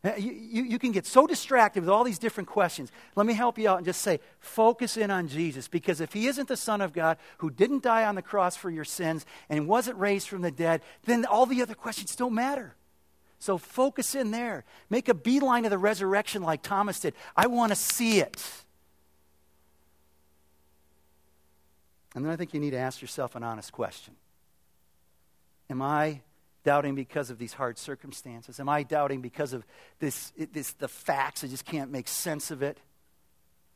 Uh, 0.02 0.12
you, 0.16 0.32
you, 0.32 0.62
you, 0.62 0.78
can 0.78 0.92
get 0.92 1.04
so 1.04 1.26
distracted 1.26 1.80
with 1.80 1.90
all 1.90 2.04
these 2.04 2.18
different 2.18 2.48
questions. 2.48 2.90
Let 3.16 3.26
me 3.26 3.34
help 3.34 3.58
you 3.58 3.68
out 3.68 3.76
and 3.76 3.84
just 3.84 4.00
say, 4.00 4.20
focus 4.38 4.96
in 4.96 5.10
on 5.10 5.28
Jesus. 5.28 5.68
Because 5.68 6.00
if 6.00 6.14
he 6.14 6.26
isn't 6.26 6.48
the 6.48 6.56
Son 6.56 6.80
of 6.80 6.94
God 6.94 7.18
who 7.38 7.50
didn't 7.50 7.82
die 7.82 8.04
on 8.04 8.14
the 8.14 8.22
cross 8.22 8.56
for 8.56 8.70
your 8.70 8.84
sins 8.84 9.26
and 9.50 9.68
wasn't 9.68 9.98
raised 9.98 10.28
from 10.28 10.40
the 10.40 10.50
dead, 10.50 10.80
then 11.04 11.26
all 11.26 11.44
the 11.44 11.60
other 11.60 11.74
questions 11.74 12.16
don't 12.16 12.34
matter. 12.34 12.76
So 13.40 13.58
focus 13.58 14.14
in 14.14 14.30
there. 14.30 14.64
Make 14.88 15.10
a 15.10 15.14
beeline 15.14 15.66
of 15.66 15.70
the 15.70 15.78
resurrection 15.78 16.42
like 16.42 16.62
Thomas 16.62 17.00
did. 17.00 17.14
I 17.36 17.46
want 17.48 17.72
to 17.72 17.76
see 17.76 18.20
it. 18.20 18.42
And 22.14 22.24
then 22.24 22.32
I 22.32 22.36
think 22.36 22.54
you 22.54 22.60
need 22.60 22.70
to 22.70 22.78
ask 22.78 23.02
yourself 23.02 23.36
an 23.36 23.42
honest 23.42 23.70
question 23.70 24.14
Am 25.68 25.82
I 25.82 26.22
doubting 26.64 26.94
because 26.94 27.30
of 27.30 27.38
these 27.38 27.52
hard 27.52 27.78
circumstances? 27.78 28.60
Am 28.60 28.68
I 28.68 28.82
doubting 28.82 29.20
because 29.20 29.52
of 29.52 29.64
this, 29.98 30.32
this 30.52 30.72
the 30.72 30.88
facts? 30.88 31.44
I 31.44 31.46
just 31.46 31.64
can't 31.64 31.90
make 31.90 32.08
sense 32.08 32.50
of 32.50 32.62
it. 32.62 32.78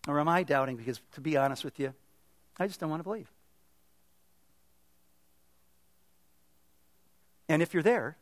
Or 0.07 0.21
am 0.21 0.29
I 0.29 0.43
doubting 0.43 0.77
because, 0.77 1.01
to 1.13 1.21
be 1.21 1.37
honest 1.37 1.65
with 1.65 1.81
you, 1.81 1.95
I 2.59 2.67
just 2.67 2.81
don't 2.81 2.91
want 2.91 3.01
to 3.01 3.05
believe? 3.05 3.31
And 7.49 7.63
if 7.63 7.75
you're 7.75 7.83
there, 7.83 8.17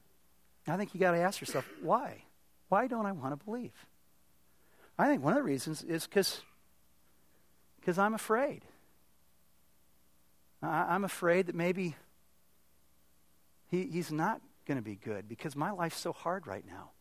I 0.67 0.77
think 0.77 0.95
you 0.95 1.01
got 1.01 1.13
to 1.13 1.19
ask 1.19 1.41
yourself, 1.41 1.69
why? 1.81 2.23
Why 2.69 2.87
don't 2.87 3.07
I 3.07 3.13
want 3.13 3.39
to 3.39 3.45
believe? 3.45 3.73
I 4.99 5.09
think 5.09 5.23
one 5.23 5.33
of 5.33 5.39
the 5.39 5.43
reasons 5.43 5.83
is 5.83 6.07
because 6.07 7.99
I'm 7.99 8.15
afraid. 8.15 8.63
I, 10.63 10.95
am 10.95 11.05
afraid 11.05 11.47
that 11.47 11.57
maybe 11.57 11.97
he, 13.71 13.85
he's 13.85 14.13
not 14.13 14.41
going 14.73 14.83
to 14.83 14.91
be 14.91 14.97
good 14.97 15.29
because 15.29 15.55
my 15.55 15.71
life's 15.71 15.99
so 15.99 16.13
hard 16.15 16.47
right 16.47 16.65
now. 16.67 16.93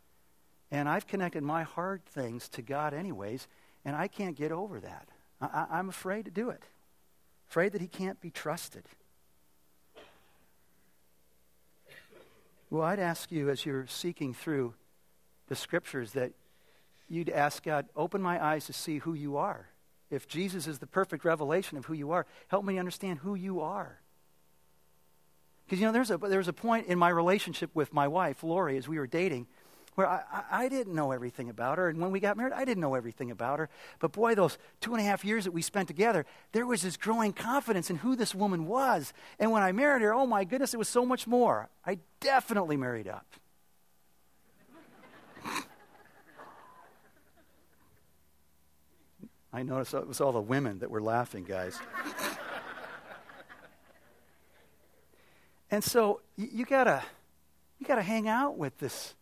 And 0.71 0.89
I've 0.89 1.07
connected 1.07 1.41
my 1.41 1.63
hard 1.63 2.05
things 2.05 2.49
to 2.49 2.61
God, 2.61 2.93
anyways, 2.93 3.47
and 3.85 3.95
I 3.95 4.09
can't 4.09 4.35
get 4.35 4.51
over 4.51 4.81
that. 4.81 5.07
I, 5.39 5.67
I'm 5.71 5.87
afraid 5.87 6.25
to 6.25 6.31
do 6.31 6.49
it, 6.49 6.61
afraid 7.49 7.71
that 7.71 7.79
He 7.79 7.87
can't 7.87 8.19
be 8.19 8.29
trusted. 8.29 8.83
Well, 12.69 12.83
I'd 12.83 12.99
ask 12.99 13.31
you 13.31 13.49
as 13.49 13.65
you're 13.65 13.87
seeking 13.87 14.33
through 14.33 14.73
the 15.47 15.55
scriptures 15.55 16.11
that 16.11 16.33
you'd 17.07 17.29
ask 17.29 17.63
God, 17.63 17.87
open 17.95 18.21
my 18.21 18.43
eyes 18.43 18.65
to 18.65 18.73
see 18.73 18.97
who 18.97 19.13
you 19.13 19.37
are. 19.37 19.69
If 20.09 20.27
Jesus 20.27 20.67
is 20.67 20.79
the 20.79 20.87
perfect 20.87 21.23
revelation 21.23 21.77
of 21.77 21.85
who 21.85 21.93
you 21.93 22.11
are, 22.11 22.25
help 22.49 22.65
me 22.65 22.77
understand 22.77 23.19
who 23.19 23.35
you 23.35 23.61
are. 23.61 24.00
Because, 25.71 25.79
you 25.79 25.87
know, 25.87 25.93
there's 25.93 26.11
a, 26.11 26.17
there 26.17 26.39
was 26.39 26.49
a 26.49 26.53
point 26.53 26.87
in 26.87 26.99
my 26.99 27.07
relationship 27.07 27.69
with 27.73 27.93
my 27.93 28.05
wife, 28.05 28.43
Lori, 28.43 28.75
as 28.75 28.89
we 28.89 28.99
were 28.99 29.07
dating, 29.07 29.47
where 29.95 30.05
I, 30.05 30.43
I, 30.51 30.67
didn't 30.67 30.93
know 30.93 31.13
everything 31.13 31.49
about 31.49 31.77
her. 31.77 31.87
And 31.87 31.97
when 32.01 32.11
we 32.11 32.19
got 32.19 32.35
married, 32.35 32.51
I 32.51 32.65
didn't 32.65 32.81
know 32.81 32.93
everything 32.93 33.31
about 33.31 33.59
her. 33.59 33.69
But 33.99 34.11
boy, 34.11 34.35
those 34.35 34.57
two 34.81 34.91
and 34.93 34.99
a 34.99 35.05
half 35.05 35.23
years 35.23 35.45
that 35.45 35.51
we 35.51 35.61
spent 35.61 35.87
together, 35.87 36.25
there 36.51 36.65
was 36.65 36.81
this 36.81 36.97
growing 36.97 37.31
confidence 37.31 37.89
in 37.89 37.95
who 37.95 38.17
this 38.17 38.35
woman 38.35 38.67
was. 38.67 39.13
And 39.39 39.53
when 39.53 39.63
I 39.63 39.71
married 39.71 40.01
her, 40.01 40.13
oh 40.13 40.25
my 40.25 40.43
goodness, 40.43 40.73
it 40.73 40.77
was 40.77 40.89
so 40.89 41.05
much 41.05 41.25
more. 41.25 41.69
I 41.85 41.99
definitely 42.19 42.75
married 42.75 43.07
up. 43.07 43.25
I 49.53 49.63
noticed 49.63 49.93
it 49.93 50.05
was 50.05 50.19
all 50.19 50.33
the 50.33 50.41
women 50.41 50.79
that 50.79 50.91
were 50.91 51.01
laughing, 51.01 51.45
guys. 51.45 51.79
And 55.71 55.83
so 55.83 56.21
you, 56.35 56.49
you 56.51 56.65
gotta 56.65 57.01
you 57.79 57.87
gotta 57.87 58.03
hang 58.03 58.27
out 58.27 58.57
with 58.57 58.77
this. 58.77 59.15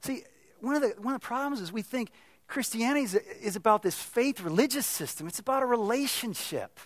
See, 0.00 0.24
one 0.60 0.74
of 0.74 0.82
the 0.82 0.88
one 1.00 1.14
of 1.14 1.20
the 1.20 1.26
problems 1.26 1.60
is 1.60 1.72
we 1.72 1.82
think 1.82 2.10
Christianity 2.48 3.04
is, 3.04 3.14
is 3.14 3.56
about 3.56 3.82
this 3.82 3.94
faith 3.94 4.40
religious 4.40 4.84
system. 4.84 5.26
It's 5.26 5.38
about 5.38 5.62
a 5.62 5.66
relationship 5.66 6.78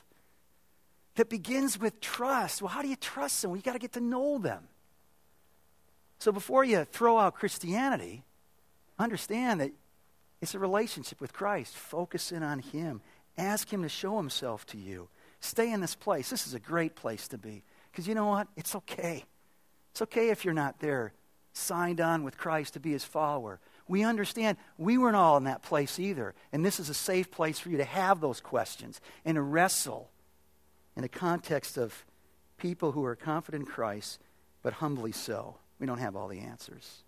that 1.17 1.29
begins 1.29 1.81
with 1.81 2.01
trust. 2.01 2.63
Well, 2.63 2.69
how 2.69 2.83
do 2.83 2.89
you 2.89 2.97
trust 2.97 3.43
them? 3.43 3.51
Well, 3.51 3.57
you 3.57 3.63
got 3.63 3.73
to 3.73 3.79
get 3.79 3.93
to 3.95 4.01
know 4.01 4.39
them. 4.39 4.69
So 6.19 6.31
before 6.31 6.65
you 6.65 6.85
throw 6.85 7.19
out 7.19 7.35
Christianity, 7.35 8.23
understand 8.99 9.61
that 9.61 9.73
it's 10.41 10.55
a 10.55 10.59
relationship 10.59 11.21
with 11.21 11.33
Christ. 11.33 11.75
Focus 11.75 12.33
in 12.33 12.43
on 12.43 12.61
Him. 12.61 13.01
Ask 13.37 13.73
Him 13.73 13.83
to 13.83 13.89
show 13.89 14.17
Himself 14.19 14.67
to 14.67 14.79
you. 14.79 15.09
Stay 15.41 15.73
in 15.73 15.81
this 15.81 15.95
place. 15.95 16.31
This 16.31 16.47
is 16.47 16.55
a 16.55 16.61
great 16.61 16.95
place 16.95 17.29
to 17.29 17.39
be. 17.39 17.63
Because 17.97 18.07
you 18.07 18.15
know 18.15 18.27
what? 18.27 18.49
It's 18.57 18.75
okay. 18.77 19.25
It's 19.93 20.03
okay 20.03 20.29
if 20.29 20.45
you're 20.45 20.53
not 20.53 20.81
there, 20.81 21.15
signed 21.55 21.99
on 21.99 22.25
with 22.25 22.37
Christ 22.37 22.75
to 22.75 22.81
be 22.81 22.93
his 22.93 23.07
follower. 23.07 23.59
We 23.89 24.05
understand 24.05 24.59
we 24.77 24.99
weren't 24.99 25.17
all 25.17 25.39
in 25.39 25.45
that 25.45 25.63
place 25.63 25.99
either. 25.99 26.35
And 26.53 26.63
this 26.63 26.79
is 26.79 26.91
a 26.91 26.95
safe 26.95 27.31
place 27.31 27.59
for 27.59 27.71
you 27.71 27.79
to 27.79 27.87
have 27.87 28.21
those 28.21 28.39
questions 28.39 29.01
and 29.25 29.37
to 29.37 29.41
wrestle 29.41 30.11
in 30.95 31.01
the 31.01 31.09
context 31.09 31.79
of 31.79 32.05
people 32.59 32.93
who 32.93 33.03
are 33.03 33.17
confident 33.17 33.67
in 33.67 33.73
Christ, 33.73 34.21
but 34.63 34.75
humbly 34.75 35.13
so. 35.13 35.57
We 35.79 35.87
don't 35.87 35.97
have 35.97 36.17
all 36.17 36.29
the 36.29 36.41
answers. 36.41 37.03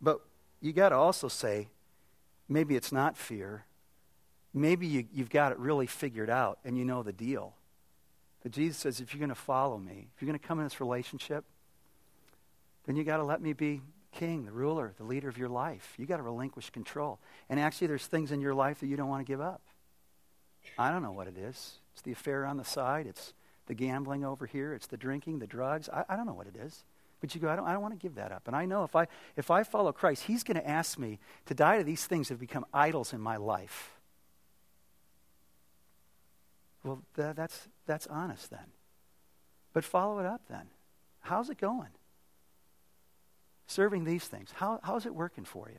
But 0.00 0.20
you 0.60 0.72
got 0.72 0.90
to 0.90 0.94
also 0.94 1.26
say, 1.26 1.66
maybe 2.48 2.76
it's 2.76 2.92
not 2.92 3.16
fear. 3.16 3.64
Maybe 4.54 4.86
you, 4.86 5.06
you've 5.12 5.30
got 5.30 5.50
it 5.50 5.58
really 5.58 5.88
figured 5.88 6.30
out 6.30 6.60
and 6.64 6.78
you 6.78 6.84
know 6.84 7.02
the 7.02 7.12
deal. 7.12 7.56
But 8.42 8.52
Jesus 8.52 8.76
says, 8.76 9.00
if 9.00 9.12
you're 9.12 9.20
going 9.20 9.28
to 9.28 9.34
follow 9.34 9.78
me, 9.78 10.08
if 10.14 10.20
you're 10.20 10.26
going 10.26 10.38
to 10.38 10.46
come 10.46 10.58
in 10.58 10.64
this 10.64 10.80
relationship, 10.80 11.44
then 12.86 12.96
you 12.96 13.04
got 13.04 13.18
to 13.18 13.24
let 13.24 13.40
me 13.40 13.52
be 13.52 13.82
king, 14.12 14.44
the 14.44 14.52
ruler, 14.52 14.92
the 14.98 15.04
leader 15.04 15.28
of 15.28 15.38
your 15.38 15.48
life. 15.48 15.94
You 15.96 16.06
got 16.06 16.16
to 16.18 16.22
relinquish 16.22 16.70
control. 16.70 17.18
And 17.48 17.58
actually, 17.58 17.86
there's 17.86 18.06
things 18.06 18.32
in 18.32 18.40
your 18.40 18.54
life 18.54 18.80
that 18.80 18.86
you 18.86 18.96
don't 18.96 19.08
want 19.08 19.24
to 19.24 19.30
give 19.30 19.40
up. 19.40 19.62
I 20.78 20.90
don't 20.90 21.02
know 21.02 21.12
what 21.12 21.28
it 21.28 21.38
is. 21.38 21.78
It's 21.92 22.02
the 22.02 22.12
affair 22.12 22.44
on 22.46 22.56
the 22.56 22.64
side. 22.64 23.06
It's 23.06 23.32
the 23.66 23.74
gambling 23.74 24.24
over 24.24 24.46
here. 24.46 24.74
It's 24.74 24.86
the 24.86 24.96
drinking, 24.96 25.38
the 25.38 25.46
drugs. 25.46 25.88
I, 25.88 26.04
I 26.08 26.16
don't 26.16 26.26
know 26.26 26.34
what 26.34 26.46
it 26.46 26.56
is. 26.56 26.84
But 27.20 27.34
you 27.34 27.40
go, 27.40 27.48
I 27.48 27.56
don't, 27.56 27.66
I 27.66 27.72
don't 27.72 27.82
want 27.82 27.94
to 27.94 28.02
give 28.02 28.16
that 28.16 28.32
up. 28.32 28.42
And 28.46 28.56
I 28.56 28.66
know 28.66 28.82
if 28.82 28.96
I, 28.96 29.06
if 29.36 29.50
I 29.50 29.62
follow 29.62 29.92
Christ, 29.92 30.24
He's 30.24 30.42
going 30.42 30.56
to 30.56 30.68
ask 30.68 30.98
me 30.98 31.20
to 31.46 31.54
die 31.54 31.78
to 31.78 31.84
these 31.84 32.04
things 32.04 32.28
that 32.28 32.34
have 32.34 32.40
become 32.40 32.66
idols 32.74 33.12
in 33.12 33.20
my 33.20 33.36
life. 33.36 33.92
Well, 36.84 37.02
th- 37.16 37.36
that's, 37.36 37.68
that's 37.86 38.06
honest 38.06 38.50
then. 38.50 38.72
But 39.72 39.84
follow 39.84 40.18
it 40.18 40.26
up 40.26 40.42
then. 40.48 40.68
How's 41.20 41.50
it 41.50 41.58
going? 41.58 41.90
Serving 43.66 44.04
these 44.04 44.24
things. 44.24 44.50
How, 44.54 44.80
how's 44.82 45.06
it 45.06 45.14
working 45.14 45.44
for 45.44 45.70
you? 45.70 45.78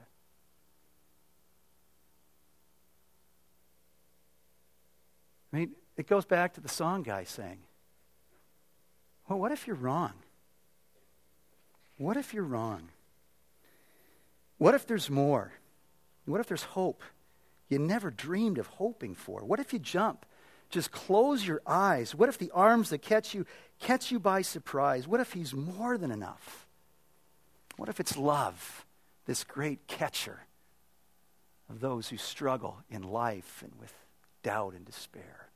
I 5.52 5.58
mean, 5.58 5.72
it 5.98 6.08
goes 6.08 6.26
back 6.26 6.54
to 6.56 6.62
the 6.62 6.70
song 6.70 7.04
guy 7.04 7.26
saying, 7.26 7.60
Well, 9.28 9.38
what 9.38 9.52
if 9.52 9.68
you're 9.68 9.76
wrong? 9.76 10.14
What 11.98 12.18
if 12.18 12.34
you're 12.34 12.44
wrong? 12.44 12.90
What 14.58 14.74
if 14.74 14.88
there's 14.88 15.10
more? 15.10 15.52
What 16.26 16.40
if 16.40 16.48
there's 16.48 16.64
hope 16.64 17.04
you 17.70 17.78
never 17.80 18.10
dreamed 18.10 18.58
of 18.58 18.68
hoping 18.68 19.14
for? 19.14 19.42
What 19.44 19.60
if 19.60 19.74
you 19.74 19.80
jump 19.80 20.26
just 20.74 20.92
close 20.92 21.46
your 21.46 21.62
eyes. 21.68 22.16
What 22.16 22.30
if 22.30 22.38
the 22.38 22.52
arms 22.52 22.90
that 22.90 23.02
catch 23.02 23.34
you 23.34 23.46
catch 23.80 24.12
you 24.12 24.20
by 24.20 24.42
surprise? 24.42 25.08
What 25.08 25.20
if 25.20 25.34
he's 25.34 25.54
more 25.54 25.98
than 25.98 26.12
enough? 26.12 26.68
What 27.78 27.90
if 27.90 28.00
it's 28.00 28.18
love, 28.18 28.86
this 29.26 29.44
great 29.44 29.88
catcher 29.88 30.42
of 31.70 31.80
those 31.80 32.10
who 32.10 32.18
struggle 32.18 32.80
in 32.90 33.04
life 33.04 33.62
and 33.64 33.72
with 33.80 33.94
doubt 34.42 34.74
and 34.74 34.84
despair? 34.86 35.50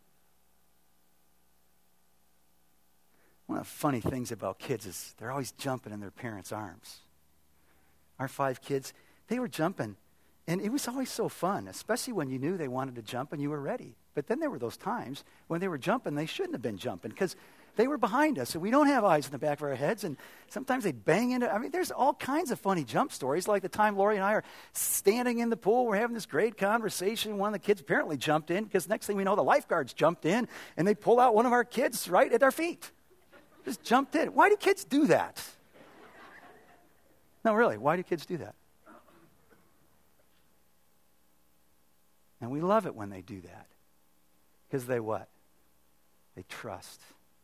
One 3.48 3.60
of 3.60 3.66
the 3.66 3.72
funny 3.72 4.02
things 4.02 4.32
about 4.32 4.60
kids 4.60 4.86
is 4.86 5.16
they're 5.18 5.32
always 5.32 5.52
jumping 5.52 5.94
in 5.94 6.00
their 6.00 6.12
parents' 6.12 6.52
arms. 6.52 7.00
Our 8.20 8.28
five 8.28 8.62
kids, 8.62 8.94
they 9.30 9.40
were 9.40 9.48
jumping 9.48 9.96
and 10.48 10.62
it 10.62 10.72
was 10.72 10.88
always 10.88 11.10
so 11.10 11.28
fun, 11.28 11.68
especially 11.68 12.14
when 12.14 12.30
you 12.30 12.40
knew 12.40 12.56
they 12.56 12.68
wanted 12.68 12.96
to 12.96 13.02
jump 13.02 13.34
and 13.34 13.42
you 13.42 13.50
were 13.50 13.60
ready. 13.60 13.96
But 14.18 14.26
then 14.26 14.40
there 14.40 14.50
were 14.50 14.58
those 14.58 14.78
times 14.78 15.24
when 15.46 15.62
they 15.62 15.68
were 15.68 15.78
jumping, 15.78 16.16
they 16.16 16.26
shouldn't 16.26 16.56
have 16.56 16.62
been 16.64 16.80
jumping 16.80 17.12
because 17.12 17.36
they 17.76 17.88
were 17.88 18.00
behind 18.00 18.40
us, 18.40 18.56
and 18.56 18.64
we 18.64 18.72
don't 18.72 18.88
have 18.88 19.06
eyes 19.06 19.28
in 19.28 19.32
the 19.32 19.38
back 19.38 19.60
of 19.60 19.66
our 19.66 19.76
heads, 19.76 20.04
and 20.04 20.18
sometimes 20.48 20.84
they 20.84 20.92
bang 20.92 21.30
into. 21.30 21.54
I 21.54 21.60
mean, 21.60 21.70
there's 21.70 21.92
all 21.92 22.16
kinds 22.16 22.50
of 22.50 22.60
funny 22.60 22.84
jump 22.84 23.12
stories, 23.12 23.48
like 23.48 23.62
the 23.62 23.70
time 23.70 23.96
Lori 23.96 24.16
and 24.16 24.26
I 24.26 24.34
are 24.34 24.44
standing 24.74 25.38
in 25.38 25.52
the 25.52 25.56
pool, 25.56 25.86
we're 25.86 25.98
having 25.98 26.16
this 26.16 26.26
great 26.26 26.58
conversation. 26.58 27.38
One 27.38 27.50
of 27.50 27.54
the 27.54 27.64
kids 27.64 27.80
apparently 27.80 28.18
jumped 28.18 28.50
in 28.50 28.64
because 28.64 28.90
next 28.90 29.06
thing 29.06 29.18
we 29.18 29.24
know, 29.24 29.36
the 29.36 29.44
lifeguards 29.44 29.94
jumped 29.94 30.26
in 30.26 30.48
and 30.78 30.88
they 30.88 30.96
pull 30.96 31.20
out 31.20 31.36
one 31.36 31.46
of 31.46 31.52
our 31.52 31.64
kids 31.64 32.10
right 32.10 32.34
at 32.34 32.42
our 32.42 32.50
feet. 32.50 32.90
Just 33.66 33.84
jumped 33.84 34.16
in. 34.16 34.30
Why 34.30 34.50
do 34.50 34.58
kids 34.58 34.84
do 34.84 35.06
that? 35.06 35.44
No, 37.46 37.54
really, 37.54 37.78
why 37.78 37.98
do 37.98 38.02
kids 38.02 38.26
do 38.26 38.38
that? 38.38 38.56
And 42.42 42.50
we 42.50 42.62
love 42.62 42.88
it 42.88 42.96
when 42.96 43.12
they 43.12 43.22
do 43.22 43.42
that. 43.42 43.68
Because 44.68 44.86
they 44.86 45.00
what? 45.00 45.28
They 46.36 46.44
trust. 46.50 47.02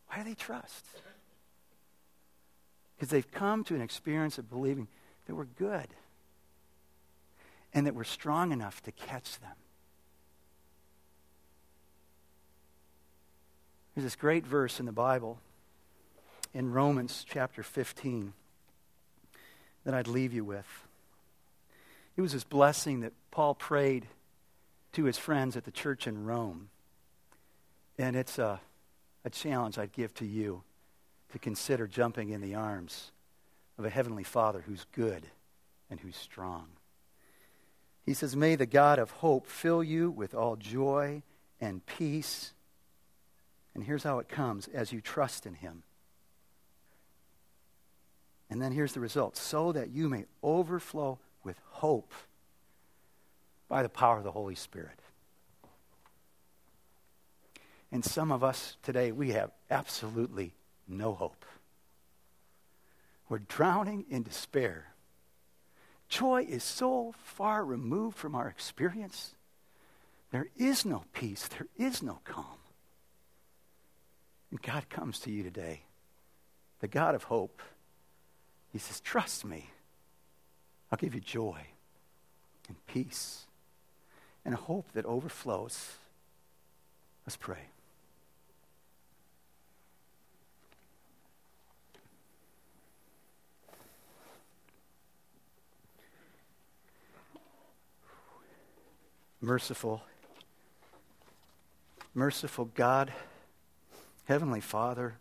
Why 0.08 0.18
do 0.18 0.24
they 0.26 0.36
trust? 0.36 0.86
Because 2.96 3.10
they've 3.10 3.32
come 3.32 3.64
to 3.66 3.76
an 3.76 3.82
experience 3.82 4.38
of 4.38 4.50
believing 4.50 4.88
that 5.26 5.36
we're 5.36 5.46
good 5.46 5.88
and 7.74 7.88
that 7.88 7.96
we're 7.96 8.04
strong 8.04 8.52
enough 8.52 8.82
to 8.84 8.92
catch 8.92 9.40
them. 9.40 9.56
There's 13.96 14.06
this 14.06 14.16
great 14.16 14.46
verse 14.46 14.80
in 14.80 14.86
the 14.86 14.92
Bible 14.92 15.40
in 16.54 16.72
Romans 16.72 17.26
chapter 17.28 17.64
15 17.64 18.34
that 19.84 19.94
I'd 19.94 20.08
leave 20.08 20.34
you 20.34 20.44
with. 20.44 20.68
It 22.16 22.22
was 22.22 22.34
this 22.34 22.44
blessing 22.44 23.02
that 23.02 23.14
Paul 23.32 23.56
prayed 23.56 24.08
to 24.94 25.06
his 25.06 25.18
friends 25.18 25.58
at 25.58 25.66
the 25.66 25.72
church 25.72 26.08
in 26.08 26.26
Rome. 26.26 26.70
And 27.98 28.16
it's 28.16 28.40
a, 28.40 28.60
a 29.24 29.30
challenge 29.30 29.78
I'd 29.78 29.92
give 29.92 30.14
to 30.16 30.26
you 30.26 30.64
to 31.32 31.40
consider 31.40 31.88
jumping 31.88 32.30
in 32.30 32.42
the 32.42 32.56
arms 32.56 33.12
of 33.78 33.86
a 33.86 33.90
heavenly 33.90 34.24
Father 34.24 34.64
who's 34.66 34.86
good 34.92 35.28
and 35.90 36.00
who's 36.00 36.16
strong. 36.16 36.68
He 38.06 38.14
says, 38.14 38.36
May 38.36 38.56
the 38.56 38.66
God 38.66 39.00
of 39.00 39.12
hope 39.12 39.48
fill 39.48 39.84
you 39.84 40.12
with 40.12 40.34
all 40.34 40.56
joy 40.56 41.24
and 41.62 41.86
peace. 41.86 42.54
And 43.74 43.84
here's 43.84 44.04
how 44.04 44.20
it 44.20 44.28
comes 44.28 44.68
as 44.68 44.92
you 44.92 45.02
trust 45.02 45.46
in 45.46 45.56
him. 45.56 45.84
And 48.50 48.62
then 48.62 48.72
here's 48.72 48.94
the 48.94 49.00
result 49.00 49.38
so 49.38 49.72
that 49.72 49.90
you 49.90 50.10
may 50.10 50.26
overflow 50.44 51.18
with 51.44 51.60
hope 51.70 52.14
by 53.68 53.82
the 53.82 53.90
power 53.90 54.18
of 54.18 54.24
the 54.24 54.32
Holy 54.32 54.56
Spirit. 54.56 55.00
And 57.94 58.04
some 58.04 58.32
of 58.32 58.44
us 58.44 58.76
today, 58.82 59.12
we 59.12 59.34
have 59.34 59.52
absolutely 59.70 60.56
no 60.88 61.14
hope. 61.14 61.46
We're 63.30 63.38
drowning 63.38 64.06
in 64.10 64.24
despair. 64.24 64.88
Joy 66.10 66.48
is 66.50 66.64
so 66.64 67.14
far 67.24 67.64
removed 67.64 68.18
from 68.18 68.34
our 68.34 68.48
experience. 68.48 69.36
There 70.32 70.48
is 70.58 70.86
no 70.86 71.04
peace, 71.14 71.48
there 71.48 71.68
is 71.78 72.02
no 72.02 72.20
calm. 72.24 72.58
And 74.50 74.60
God 74.60 74.90
comes 74.90 75.20
to 75.20 75.32
you 75.32 75.44
today, 75.44 75.84
the 76.80 76.88
God 76.88 77.14
of 77.14 77.26
hope. 77.26 77.62
He 78.72 78.80
says, 78.80 79.02
Trust 79.02 79.46
me. 79.46 79.70
I'll 80.92 80.98
give 80.98 81.14
you 81.14 81.22
joy 81.22 81.60
and 82.68 82.86
peace 82.88 83.46
and 84.44 84.56
a 84.56 84.58
hope 84.58 84.92
that 84.94 85.06
overflows. 85.06 85.92
Let's 87.28 87.38
pray. 87.38 87.68
Merciful, 99.44 100.02
merciful 102.14 102.70
God, 102.76 103.12
Heavenly 104.24 104.62
Father, 104.62 105.16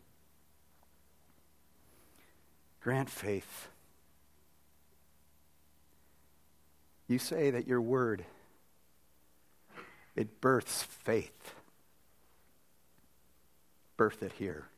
grant 2.80 3.10
faith. 3.10 3.66
You 7.08 7.18
say 7.18 7.50
that 7.50 7.66
your 7.66 7.80
word 7.80 8.24
it 10.14 10.40
births 10.40 10.84
faith. 10.84 11.56
Birth 13.96 14.22
it 14.22 14.34
here 14.38 14.68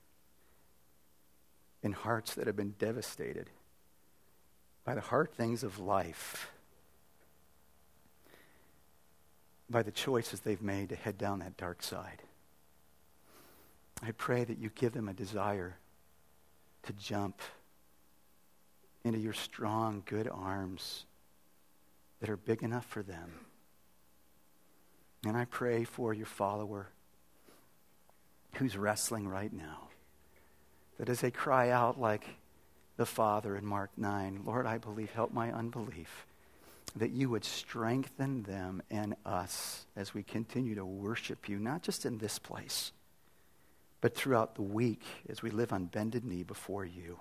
in 1.83 1.93
hearts 1.93 2.33
that 2.33 2.47
have 2.47 2.57
been 2.57 2.77
devastated 2.79 3.51
by 4.87 4.95
the 4.95 5.03
hard 5.03 5.35
things 5.35 5.63
of 5.63 5.79
life, 5.79 6.51
by 9.69 9.83
the 9.83 9.91
choices 9.91 10.41
they've 10.41 10.63
made 10.63 10.91
to 10.91 10.97
head 10.97 11.19
down 11.19 11.39
that 11.41 11.57
dark 11.57 11.83
side. 11.83 12.23
I 14.03 14.13
pray 14.13 14.45
that 14.45 14.59
you 14.59 14.71
give 14.75 14.93
them 14.93 15.09
a 15.09 15.15
desire 15.15 15.79
to 16.83 16.93
jump 16.93 17.41
into 19.05 19.19
your 19.19 19.33
strong, 19.33 20.03
good 20.07 20.29
arms 20.29 21.05
that 22.21 22.29
are 22.29 22.37
big 22.37 22.63
enough 22.63 22.87
for 22.87 23.03
them. 23.03 23.33
And 25.27 25.37
I 25.37 25.47
pray 25.47 25.85
for 25.85 26.13
your 26.13 26.27
follower 26.27 26.89
who's 28.55 28.77
wrestling 28.77 29.27
right 29.27 29.53
now, 29.53 29.89
that 30.99 31.09
as 31.09 31.21
they 31.21 31.31
cry 31.31 31.71
out 31.71 32.01
like 32.01 32.25
the 32.97 33.07
Father 33.07 33.57
in 33.57 33.67
Mark 33.67 33.91
9, 33.97 34.43
Lord, 34.45 34.67
I 34.67 34.79
believe, 34.79 35.11
help 35.13 35.33
my 35.33 35.53
unbelief, 35.53 36.27
that 36.97 37.11
you 37.11 37.29
would 37.29 37.45
strengthen 37.45 38.45
them 38.45 38.83
and 38.91 39.17
us 39.27 39.87
as 39.97 40.15
we 40.15 40.23
continue 40.23 40.75
to 40.77 40.85
worship 40.85 41.49
you, 41.49 41.59
not 41.59 41.83
just 41.83 42.07
in 42.07 42.19
this 42.19 42.39
place, 42.39 42.93
but 44.01 44.15
throughout 44.15 44.55
the 44.55 44.63
week 44.63 45.03
as 45.29 45.43
we 45.43 45.51
live 45.51 45.73
on 45.73 45.87
bended 45.87 46.25
knee 46.25 46.43
before 46.43 46.85
you. 46.85 47.19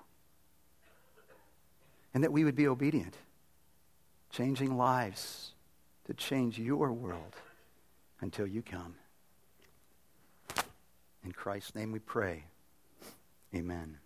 And 2.12 2.22
that 2.22 2.32
we 2.32 2.44
would 2.44 2.54
be 2.54 2.68
obedient, 2.68 3.16
changing 4.30 4.76
lives 4.76 5.52
to 6.06 6.14
change 6.14 6.58
your 6.58 6.92
world 6.92 7.34
until 8.20 8.46
you 8.46 8.62
come. 8.62 8.94
In 11.24 11.32
Christ's 11.32 11.74
name 11.74 11.90
we 11.90 11.98
pray. 11.98 12.44
Amen. 13.54 13.98